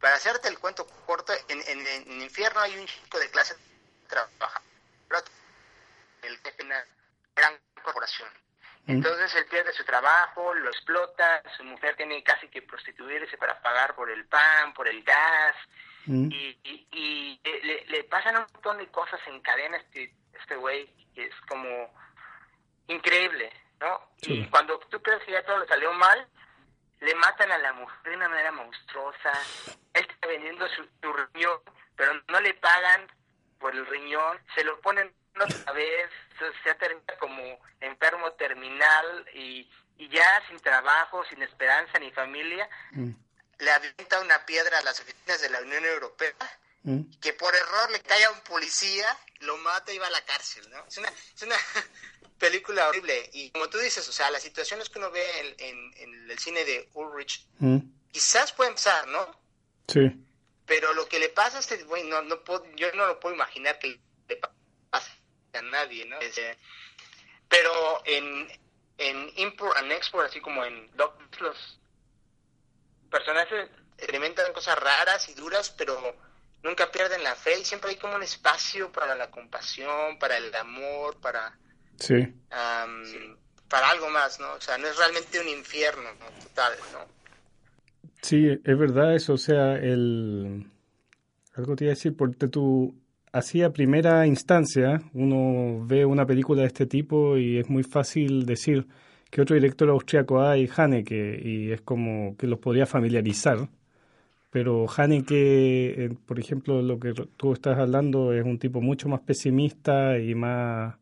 [0.00, 3.54] para hacerte el cuento corto, en, en, en infierno hay un chico de clase
[4.08, 4.62] trabaja,
[6.22, 6.84] el una
[7.34, 8.28] gran corporación.
[8.86, 13.94] Entonces él pierde su trabajo, lo explota, su mujer tiene casi que prostituirse para pagar
[13.94, 15.54] por el pan, por el gas,
[16.06, 21.26] y, y, le, le, pasan un montón de cosas en cadena este este güey, que
[21.26, 21.92] es como
[22.88, 24.00] increíble, ¿no?
[24.22, 26.26] Y cuando tú crees que ya todo le salió mal,
[27.00, 29.32] le matan a la mujer de una manera monstruosa,
[29.94, 31.60] él está vendiendo su, riñón,
[31.96, 33.06] pero no le pagan
[33.58, 36.10] por el riñón, se lo ponen otra vez,
[36.62, 37.42] se termina como
[37.80, 43.10] enfermo terminal y, y ya sin trabajo, sin esperanza ni familia, mm.
[43.58, 46.34] le avienta una piedra a las oficinas de la Unión Europea,
[46.82, 47.18] mm.
[47.20, 49.06] que por error le cae a un policía,
[49.40, 50.84] lo mata y va a la cárcel, ¿no?
[50.86, 51.56] Es una, es una
[52.38, 53.30] película horrible.
[53.32, 56.64] Y como tú dices, o sea, las situaciones que uno ve en, en, el cine
[56.64, 57.78] de Ulrich, mm.
[58.12, 59.38] quizás pueden pasar, ¿no?
[59.88, 60.00] Sí.
[60.66, 63.34] Pero lo que le pasa a este güey, no, no puedo, yo no lo puedo
[63.34, 64.36] imaginar que le
[64.90, 65.10] pase
[65.52, 66.16] a nadie, ¿no?
[67.48, 68.48] pero en,
[68.96, 71.80] en Import and Export, así como en Doc, los
[73.10, 73.68] personajes
[73.98, 76.14] experimentan cosas raras y duras, pero
[76.62, 80.54] nunca pierden la fe y siempre hay como un espacio para la compasión, para el
[80.54, 81.58] amor, para
[82.00, 82.14] Sí.
[83.68, 84.54] Para algo más, ¿no?
[84.54, 86.08] O sea, no es realmente un infierno
[86.42, 86.98] total, ¿no?
[88.22, 90.66] Sí, es verdad eso, o sea, el...
[91.54, 92.94] Algo te iba a decir, porque tú,
[93.32, 98.44] así a primera instancia, uno ve una película de este tipo y es muy fácil
[98.44, 98.86] decir
[99.30, 103.68] que otro director austriaco hay, Haneke, y es como que los podría familiarizar.
[104.50, 109.20] Pero Haneke, eh, por ejemplo, lo que tú estás hablando es un tipo mucho más
[109.20, 110.96] pesimista y más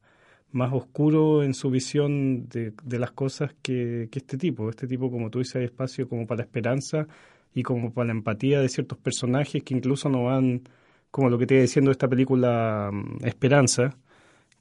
[0.53, 4.71] más oscuro en su visión de, de las cosas que, que, este tipo.
[4.71, 7.07] Este tipo, como tú dices, hay espacio como para la esperanza
[7.55, 10.63] y como para la empatía de ciertos personajes que incluso no van,
[11.11, 13.97] como lo que te iba diciendo esta película mm, Esperanza,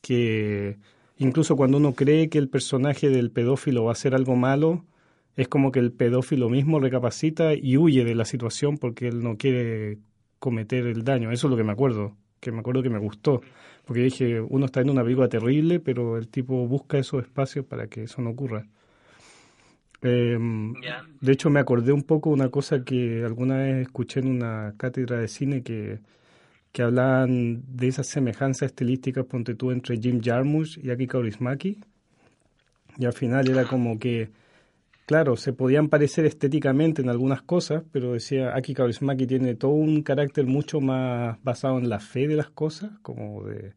[0.01, 0.77] que
[1.17, 4.85] incluso cuando uno cree que el personaje del pedófilo va a hacer algo malo,
[5.37, 9.37] es como que el pedófilo mismo recapacita y huye de la situación porque él no
[9.37, 9.99] quiere
[10.39, 11.31] cometer el daño.
[11.31, 13.41] Eso es lo que me acuerdo, que me acuerdo que me gustó.
[13.85, 17.87] Porque dije, uno está en una película terrible, pero el tipo busca esos espacios para
[17.87, 18.65] que eso no ocurra.
[20.01, 20.73] Em,
[21.21, 24.73] de hecho, me acordé un poco de una cosa que alguna vez escuché en una
[24.75, 25.99] cátedra de cine que,
[26.71, 31.77] que hablaban de esas semejanzas estilísticas, ponte tú, entre Jim Jarmusch y Aki Kaurismäki.
[32.97, 34.29] Y al final era como que
[35.07, 40.03] Claro, se podían parecer estéticamente en algunas cosas, pero decía Aki Kaurismäki tiene todo un
[40.03, 43.73] carácter mucho más basado en la fe de las cosas, como de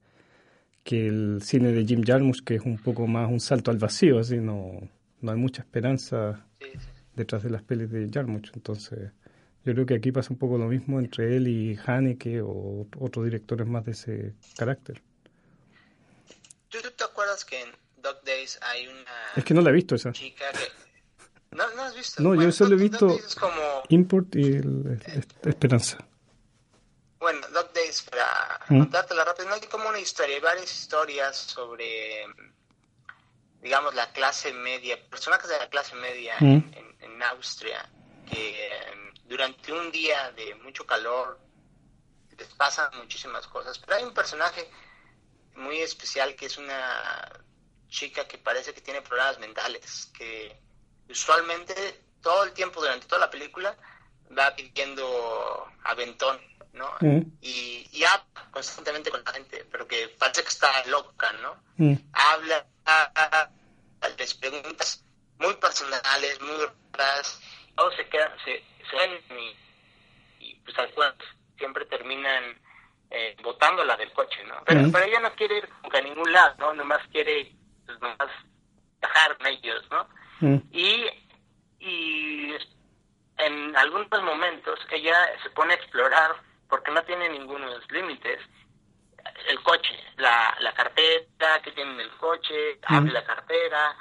[0.82, 4.18] que el cine de Jim Jarmusch, que es un poco más un salto al vacío,
[4.18, 6.44] así no, no hay mucha esperanza
[7.14, 8.50] detrás de las pelis de Jarmusch.
[8.52, 9.12] Entonces,
[9.64, 13.24] yo creo que aquí pasa un poco lo mismo entre él y Haneke o otros
[13.24, 15.00] directores más de ese carácter.
[16.70, 17.68] ¿Tú, te acuerdas que en
[18.02, 20.10] Dog Days hay una es que no la he visto esa.
[20.10, 20.89] chica que
[21.52, 22.22] no, no has visto.
[22.22, 23.18] No, yo solo he visto
[23.88, 24.60] Import y
[25.42, 25.98] Esperanza.
[27.18, 28.78] Bueno, Dog Days, para ¿Mm?
[28.78, 32.24] contártela rápido, no hay como una historia, hay varias historias sobre,
[33.60, 36.62] digamos, la clase media, personajes de la clase media ¿Mm?
[36.72, 37.86] en, en, Austria,
[38.30, 41.38] que em, durante un día de mucho calor
[42.38, 44.70] les pasan muchísimas cosas, pero hay un personaje
[45.56, 47.42] muy especial que es una
[47.88, 50.58] chica que parece que tiene problemas mentales, que
[51.10, 51.74] usualmente
[52.22, 53.76] todo el tiempo durante toda la película
[54.36, 56.40] va pidiendo aventón,
[56.72, 56.88] ¿no?
[57.00, 57.22] Mm.
[57.40, 61.56] Y, y, habla constantemente con la gente, pero que parece que está loca, ¿no?
[61.76, 61.94] Mm.
[62.12, 62.66] Habla,
[64.16, 65.04] les preguntas
[65.38, 67.40] muy personales, muy raras,
[67.74, 69.56] todos se quedan, se, se y,
[70.40, 71.14] y, pues al final
[71.56, 72.58] siempre terminan
[73.10, 74.62] eh, botándola del coche, ¿no?
[74.64, 74.92] Pero, mm.
[74.92, 76.74] pero ella no quiere ir a ningún lado, ¿no?
[76.74, 77.52] Nomás quiere,
[77.86, 78.28] pues nomás
[79.00, 80.06] bajar ellos, ¿no?
[80.40, 80.56] Mm.
[80.72, 81.06] Y,
[81.80, 82.54] y
[83.38, 86.36] en algunos momentos ella se pone a explorar
[86.68, 88.40] porque no tiene ningunos límites
[89.48, 92.94] el coche, la, la cartera que tiene en el coche, mm.
[92.94, 93.96] abre la cartera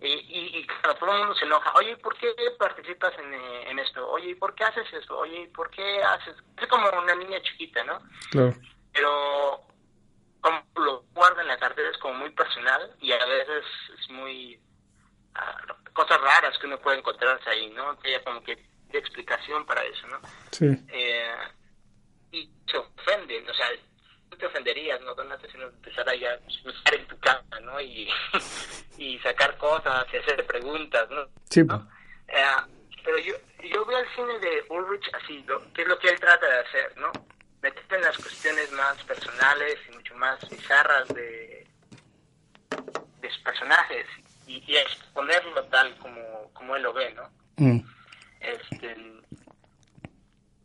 [0.00, 4.06] y, y, claro, todo el mundo se enoja, oye, ¿por qué participas en, en esto?
[4.10, 5.18] Oye, ¿por qué haces esto?
[5.18, 6.36] Oye, ¿por qué haces?
[6.60, 8.00] Es como una niña chiquita, ¿no?
[8.30, 8.54] Claro.
[8.92, 9.62] Pero
[10.40, 13.64] como lo guarda en la cartera es como muy personal y a veces
[13.98, 14.60] es muy
[15.94, 17.98] cosas raras que uno puede encontrarse ahí, ¿no?
[18.00, 18.58] Que haya como que
[18.90, 20.20] de explicación para eso, ¿no?
[20.50, 20.66] Sí.
[20.88, 21.34] Eh,
[22.32, 23.66] y se ofenden, o sea,
[24.28, 25.14] tú te ofenderías, ¿no?
[25.14, 27.80] Donate si no empezar a estar en tu casa, ¿no?
[27.80, 28.08] Y,
[28.98, 31.28] y sacar cosas y hacer preguntas, ¿no?
[31.48, 31.62] Sí.
[31.62, 31.88] ¿no?
[32.28, 32.44] Eh,
[33.04, 35.72] pero yo, yo veo el cine cine de Ulrich así, ¿no?
[35.72, 37.12] que es lo que él trata de hacer, ¿no?
[37.62, 41.66] Meterse en las cuestiones más personales y mucho más bizarras de,
[43.20, 44.06] de sus personajes
[44.46, 47.30] y, y exponerlo tal como, como él lo ve, ¿no?
[47.56, 47.80] Mm.
[48.40, 48.96] Este,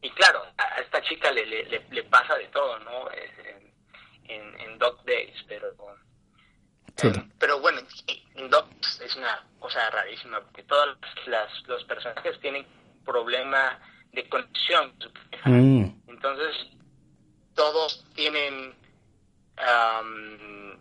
[0.01, 3.11] y claro, a esta chica le, le, le, pasa de todo, ¿no?
[3.11, 3.73] En,
[4.25, 5.67] en, en Dog Days, pero...
[6.95, 7.07] Sí.
[7.07, 7.81] eh, pero bueno,
[8.35, 12.65] en Dog es una cosa rarísima, porque todos las, los personajes tienen
[13.05, 13.79] problema
[14.11, 14.93] de conexión.
[15.45, 15.85] Mm.
[16.07, 16.55] Entonces,
[17.55, 18.75] todos tienen
[19.57, 20.79] am,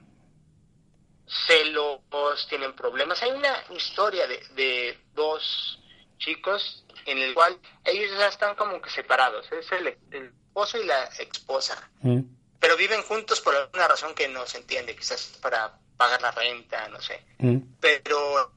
[1.29, 2.01] celos,
[2.49, 3.23] tienen problemas.
[3.23, 5.79] Hay una historia de, de dos
[6.19, 9.51] chicos en el cual ellos ya están como que separados.
[9.53, 11.91] Es el, el esposo y la esposa.
[12.01, 12.21] Mm.
[12.61, 16.89] Pero viven juntos por alguna razón que no se entiende, quizás para pagar la renta,
[16.89, 17.25] no sé.
[17.39, 17.59] Mm.
[17.81, 18.53] Pero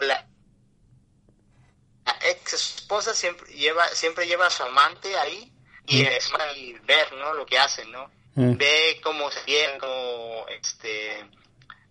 [0.00, 0.26] la,
[2.04, 5.52] la ex esposa siempre lleva siempre lleva a su amante ahí
[5.86, 8.56] y es y ver no lo que hacen no Mm.
[8.56, 11.26] ve cómo se ríen cómo este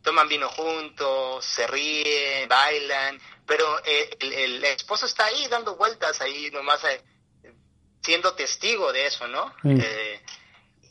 [0.02, 6.22] toman vino juntos se ríen bailan pero eh, el, el esposo está ahí dando vueltas
[6.22, 7.02] ahí nomás eh,
[8.02, 9.80] siendo testigo de eso no Mm.
[9.82, 10.22] Eh,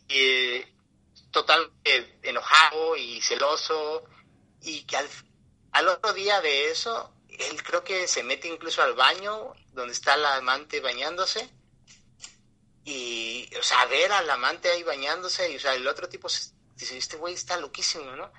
[0.08, 0.64] y
[1.30, 4.04] totalmente enojado y celoso
[4.62, 5.08] y que al,
[5.72, 10.16] al otro día de eso, él creo que se mete incluso al baño donde está
[10.16, 11.48] la amante bañándose
[12.86, 16.52] y, o sea, ver al amante ahí bañándose y, o sea, el otro tipo se-
[16.76, 18.32] dice, este güey está loquísimo, ¿no?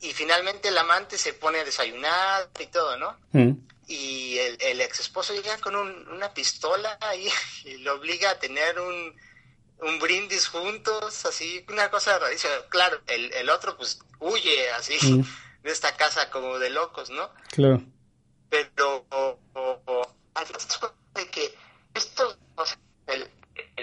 [0.00, 3.16] Y finalmente el amante se pone a desayunar y todo, ¿no?
[3.32, 3.52] Mm.
[3.86, 7.28] y el, el ex esposo llega con un- una pistola ahí
[7.64, 9.14] y lo obliga a tener un,
[9.78, 12.54] un brindis juntos, así, una cosa rarísima.
[12.70, 15.22] Claro, el, el otro pues huye así Mm.
[15.62, 17.30] de esta casa como de locos, ¿no?
[17.52, 17.82] Claro.
[18.50, 20.14] Pero o, o- o-
[21.14, 21.54] de que
[21.94, 23.30] esto, o sea, el,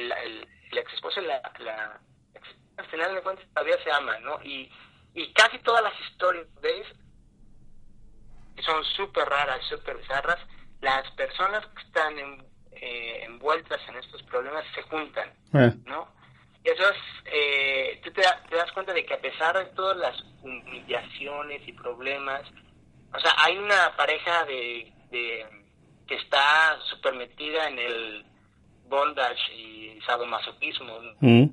[0.02, 1.99] el, el, el ex esposo y la, la
[2.34, 4.41] ex- al final de cuentas todavía se aman, ¿no?
[4.43, 4.72] Y,
[5.14, 6.84] y casi todas las historias de
[8.56, 10.39] que son súper raras, súper bizarras,
[10.82, 15.72] las personas que están en- eh, envueltas en estos problemas se juntan, Eh.
[15.86, 16.08] ¿no?
[16.64, 19.97] Y eso es, eh, tú te, te das cuenta de que a pesar de todas
[19.97, 22.41] las humillaciones y problemas,
[23.14, 25.45] o sea, hay una pareja de, de
[26.08, 28.26] que está súper metida en el
[28.91, 30.99] bondage y sadomasoquismo.
[31.21, 31.45] Mm.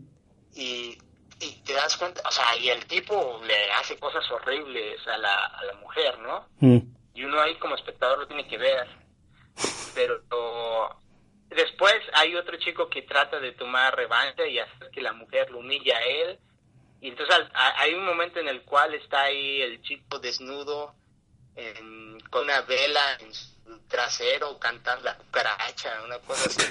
[0.54, 0.98] y,
[1.40, 5.46] y te das cuenta, o sea, y el tipo le hace cosas horribles a la,
[5.46, 6.46] a la mujer, ¿no?
[6.60, 6.78] Mm.
[7.14, 8.86] y uno ahí como espectador lo tiene que ver.
[9.94, 10.20] Pero
[11.48, 15.58] después hay otro chico que trata de tomar revancha y hacer que la mujer lo
[15.58, 16.38] humilla a él.
[17.00, 20.94] Y entonces hay un momento en el cual está ahí el chico desnudo
[21.56, 23.48] en- con una vela en su
[23.88, 26.62] trasero cantando la cucaracha, una cosa así.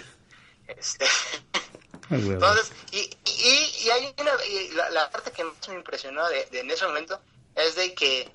[0.67, 1.05] Este,
[2.09, 6.27] Ay, entonces, y, y, y hay una, y la, la parte que más me impresionó
[6.29, 7.19] de, de en ese momento
[7.55, 8.31] es de que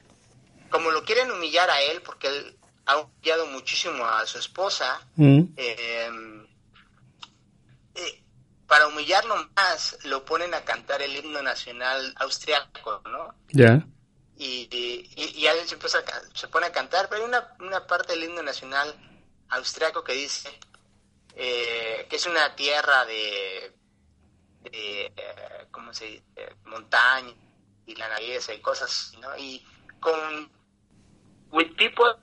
[0.71, 5.41] como lo quieren humillar a él, porque él ha humillado muchísimo a su esposa, Mm.
[5.57, 6.11] eh,
[7.95, 8.23] eh,
[8.67, 13.35] para humillarlo más, lo ponen a cantar el himno nacional austriaco, ¿no?
[13.51, 13.85] Ya.
[14.39, 14.67] y,
[15.15, 16.03] y, y alguien se, empieza a
[16.35, 18.95] se pone a cantar, pero hay una, una parte del himno nacional
[19.51, 20.49] austriaco que dice
[21.37, 23.73] eh, que es una tierra de,
[24.63, 26.25] de eh, ¿cómo se dice?
[26.65, 27.33] Montaña
[27.87, 29.37] y la naturaleza y cosas así, ¿no?
[29.37, 29.65] Y
[30.01, 30.51] con
[31.51, 32.15] with people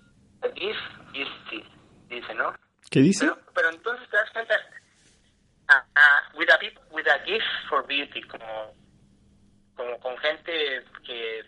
[0.55, 0.77] give
[1.11, 1.63] beauty,
[2.07, 2.53] dice, ¿no?
[2.89, 3.25] ¿Qué dice?
[3.25, 4.55] Pero, pero entonces te das cuenta,
[5.67, 6.59] ah, ah, with, a
[6.91, 8.73] with a gift for beauty, como,
[9.75, 11.43] como con gente que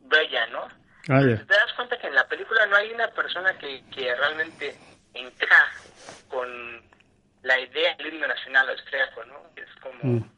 [0.00, 0.68] bella, ¿no?
[1.08, 1.20] Ah.
[1.20, 4.78] Te das cuenta que en la película no hay una persona que, que realmente
[5.14, 5.72] encaja
[6.28, 6.82] con
[7.42, 9.50] la idea del himno nacional austriaco, ¿no?
[9.56, 9.98] Es como...
[10.02, 10.30] Mm.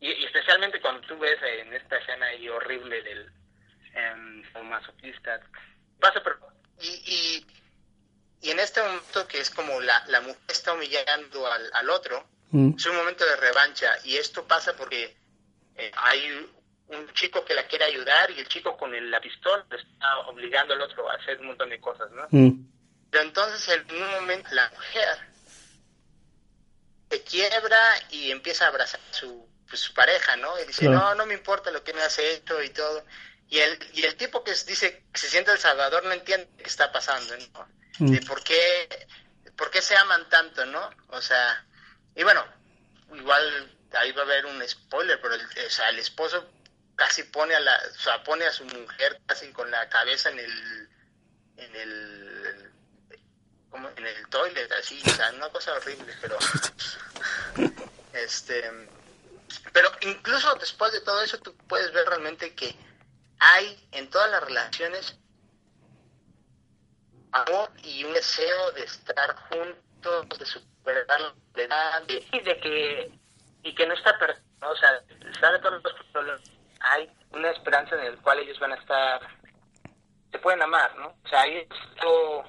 [0.00, 3.30] Y, y especialmente cuando tú ves en esta escena ahí horrible del
[3.94, 5.40] em, masoquista.
[6.00, 6.38] Pasa, pero...
[6.80, 7.46] Y, y,
[8.48, 12.26] y en este momento que es como la, la mujer está humillando al, al otro,
[12.54, 12.74] Mm.
[12.76, 15.16] es un momento de revancha y esto pasa porque
[15.76, 16.46] eh, hay
[16.88, 20.74] un chico que la quiere ayudar y el chico con el- la pistola está obligando
[20.74, 22.26] al otro a hacer un montón de cosas, ¿no?
[22.30, 22.50] Mm.
[23.12, 25.18] Pero entonces en un momento la mujer
[27.10, 30.58] se quiebra y empieza a abrazar a su, pues, su pareja, ¿no?
[30.58, 30.98] Y dice, Claro.
[30.98, 33.04] no, no me importa lo que me has hecho y todo.
[33.50, 36.64] Y el, y el tipo que dice que se siente el salvador no entiende qué
[36.64, 37.68] está pasando, ¿no?
[37.98, 38.12] Mm.
[38.12, 39.06] De por qué,
[39.58, 40.88] por qué se aman tanto, ¿no?
[41.08, 41.66] O sea,
[42.16, 42.42] y bueno,
[43.14, 46.50] igual ahí va a haber un spoiler, pero el, o sea, el esposo
[46.96, 50.38] casi pone a la, o sea, pone a su mujer casi con la cabeza en
[50.38, 50.88] el,
[51.58, 52.51] en el,
[53.96, 56.38] en el toilet, así, o sea, una cosa horrible, pero
[58.12, 58.88] este
[59.72, 62.74] pero incluso después de todo eso tú puedes ver realmente que
[63.38, 65.18] hay en todas las relaciones
[67.32, 73.18] amor y un deseo de estar juntos, de superar la edad y de que
[73.62, 75.02] y que no está perdido, o sea,
[75.40, 76.42] sabe todos los problemas,
[76.80, 79.20] hay una esperanza en el cual ellos van a estar
[80.32, 81.08] se pueden amar, ¿no?
[81.08, 82.44] O sea, hay esto,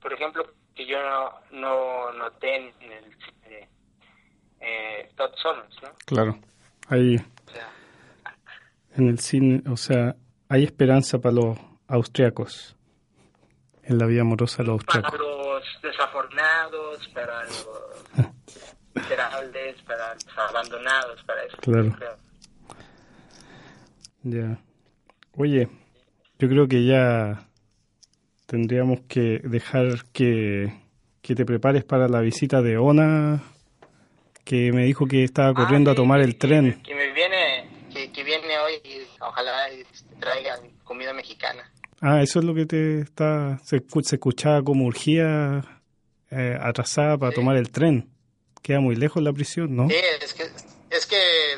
[0.00, 3.68] por ejemplo, que yo no, no noté en el cine
[4.60, 5.90] eh, Todd Solons, ¿no?
[6.06, 6.38] Claro,
[6.88, 7.16] hay
[8.96, 10.16] en el cine, o sea,
[10.48, 11.58] hay esperanza para los
[11.88, 12.76] austriacos,
[13.82, 15.10] en la vida amorosa de los austriacos.
[15.10, 17.68] Para los desafortunados, para los
[18.94, 21.56] miserables, para los abandonados, para eso.
[21.58, 21.96] Claro.
[24.22, 24.58] Ya.
[25.36, 25.68] Oye,
[26.38, 27.46] yo creo que ya
[28.46, 30.72] tendríamos que dejar que,
[31.22, 33.42] que te prepares para la visita de Ona,
[34.44, 36.82] que me dijo que estaba Ah, corriendo a tomar que- el tren.
[36.82, 39.66] Que, me viene, que, que viene hoy y ojalá
[40.20, 41.70] traigan comida mexicana.
[42.00, 43.58] Ah, eso es lo que te está.
[43.64, 45.62] Se, se escuchaba como urgía
[46.30, 47.36] eh, atrasada para Sí.
[47.36, 48.10] tomar el tren.
[48.62, 49.88] Queda muy lejos la prisión, ¿no?
[49.88, 50.42] Sí, es que,
[50.90, 51.16] es que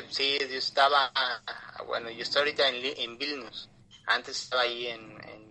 [0.09, 1.41] sí, yo estaba, ah,
[1.87, 3.69] bueno, yo estoy ahorita en, en Vilnius.
[4.05, 5.46] Antes estaba ahí en, en,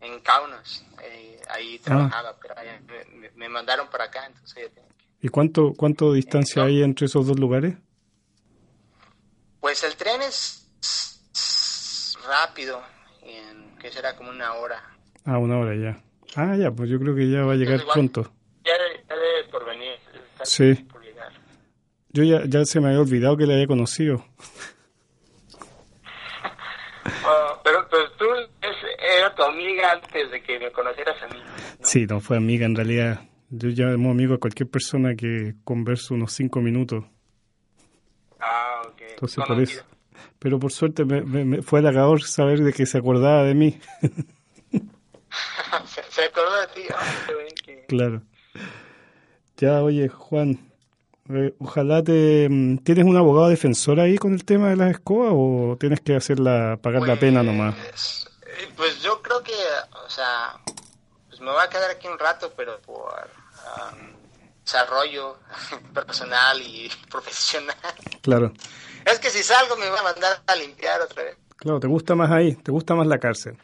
[0.00, 1.54] en Kaunas, eh, Ah.
[1.54, 2.68] ahí trabajaba, pero ahí
[3.16, 5.04] me, me- mandaron para acá, entonces yo tengo que...
[5.20, 6.68] ¿Y cuánto, cuánto distancia no.
[6.68, 7.74] hay entre esos dos lugares?
[9.60, 10.66] Pues el tren es
[12.26, 12.80] rápido,
[13.22, 14.82] en, que será como una hora.
[15.24, 16.00] Ah, una hora ya.
[16.36, 18.32] Ah, ya, pues yo creo que ya va a llegar igual- pronto.
[18.64, 19.98] Ya, debe- ya debe por venir.
[20.44, 20.74] Sí.
[20.74, 21.32] por llegar.
[22.10, 24.24] Yo ya, ya se me había olvidado que le había conocido.
[27.30, 28.76] Ah, pero pues tú es-
[29.18, 31.40] era tu amiga antes de que me conocieras a mí.
[31.80, 31.86] ¿no?
[31.86, 33.20] Sí, no fue amiga en realidad.
[33.50, 37.04] Yo llamo amigo a cualquier persona que converso unos cinco minutos.
[38.40, 39.00] Ah, ok.
[39.10, 39.84] Entonces por eso.
[40.38, 43.78] Pero por suerte me, me- me fue halagador saber de que se acordaba de mí.
[45.86, 46.82] se, se acordó de ti.
[46.94, 47.04] Ah,
[47.64, 48.22] que- Claro.
[49.56, 50.58] Ya, oye, Juan,
[51.30, 52.48] eh, ojalá te...
[52.50, 56.14] mm, ¿Tienes un abogado defensor ahí con el tema de las escobas o tienes que
[56.14, 58.26] hacerla, pagar la pena nomás?
[58.58, 59.54] Pues, eh, Pues yo creo que,
[60.04, 60.58] o sea,
[61.28, 63.14] pues me voy a quedar aquí un rato, pero por
[63.76, 64.14] am,
[64.64, 65.38] desarrollo
[65.94, 67.76] personal y profesional.
[68.22, 68.52] Claro,
[69.04, 71.36] Es que si salgo me va a mandar a limpiar otra vez.
[71.56, 73.56] claro, te gusta más ahí, te gusta más la cárcel.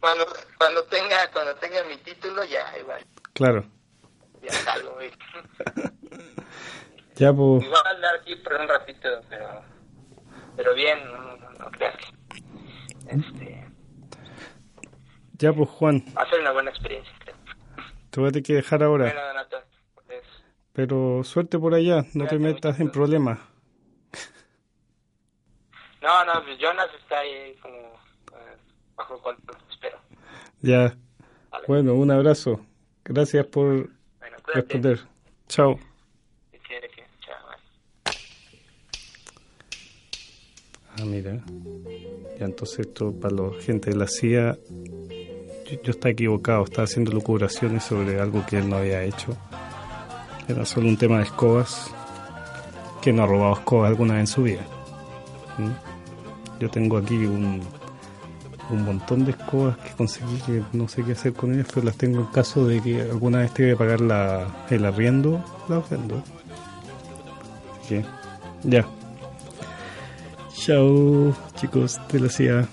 [0.00, 0.24] Cuando,
[0.56, 3.64] cuando tenga cuando tenga mi título ya igual Claro.
[4.42, 5.10] ya salgo güey.
[7.16, 9.60] Ya, pues, Igual a andar aquí por un ratito pero
[10.56, 12.40] pero bien no, no, no creas que
[13.10, 13.57] este
[15.38, 17.12] ya, pues, Juan, va a ser una buena experiencia
[18.10, 19.04] te voy a tener que dejar ahora.
[19.04, 19.56] bueno Donato
[19.94, 20.24] pues,
[20.72, 23.38] Pero suerte por allá, no te Cuídate metas en problemas.
[26.02, 28.56] no no pues Jonas está ahí como eh,
[28.96, 29.98] bajo control espero
[30.62, 30.96] Ya.
[31.50, 31.64] Vale.
[31.66, 32.60] Bueno, un abrazo.
[33.04, 35.00] Gracias por bueno responder.
[35.48, 35.78] Chao.
[41.00, 41.40] Ah, mira.
[42.38, 44.58] Ya entonces esto para la gente de la CIA,
[45.68, 49.36] yo, yo estaba equivocado, estaba haciendo lucubraciones sobre algo que él no había hecho.
[50.48, 51.92] Era solo un tema de escobas,
[53.02, 54.62] que no ha robado escobas alguna vez en su vida.
[55.58, 56.60] ¿Mm?
[56.60, 57.60] Yo tengo aquí un,
[58.70, 61.96] un montón de escobas que conseguí que no sé qué hacer con ellas, pero las
[61.96, 66.22] tengo en caso de que alguna vez tenga que pagar la, el arriendo, las vendo.
[67.80, 68.04] Así que,
[68.64, 68.86] ya.
[70.54, 72.68] Chao, chicos de la CIA.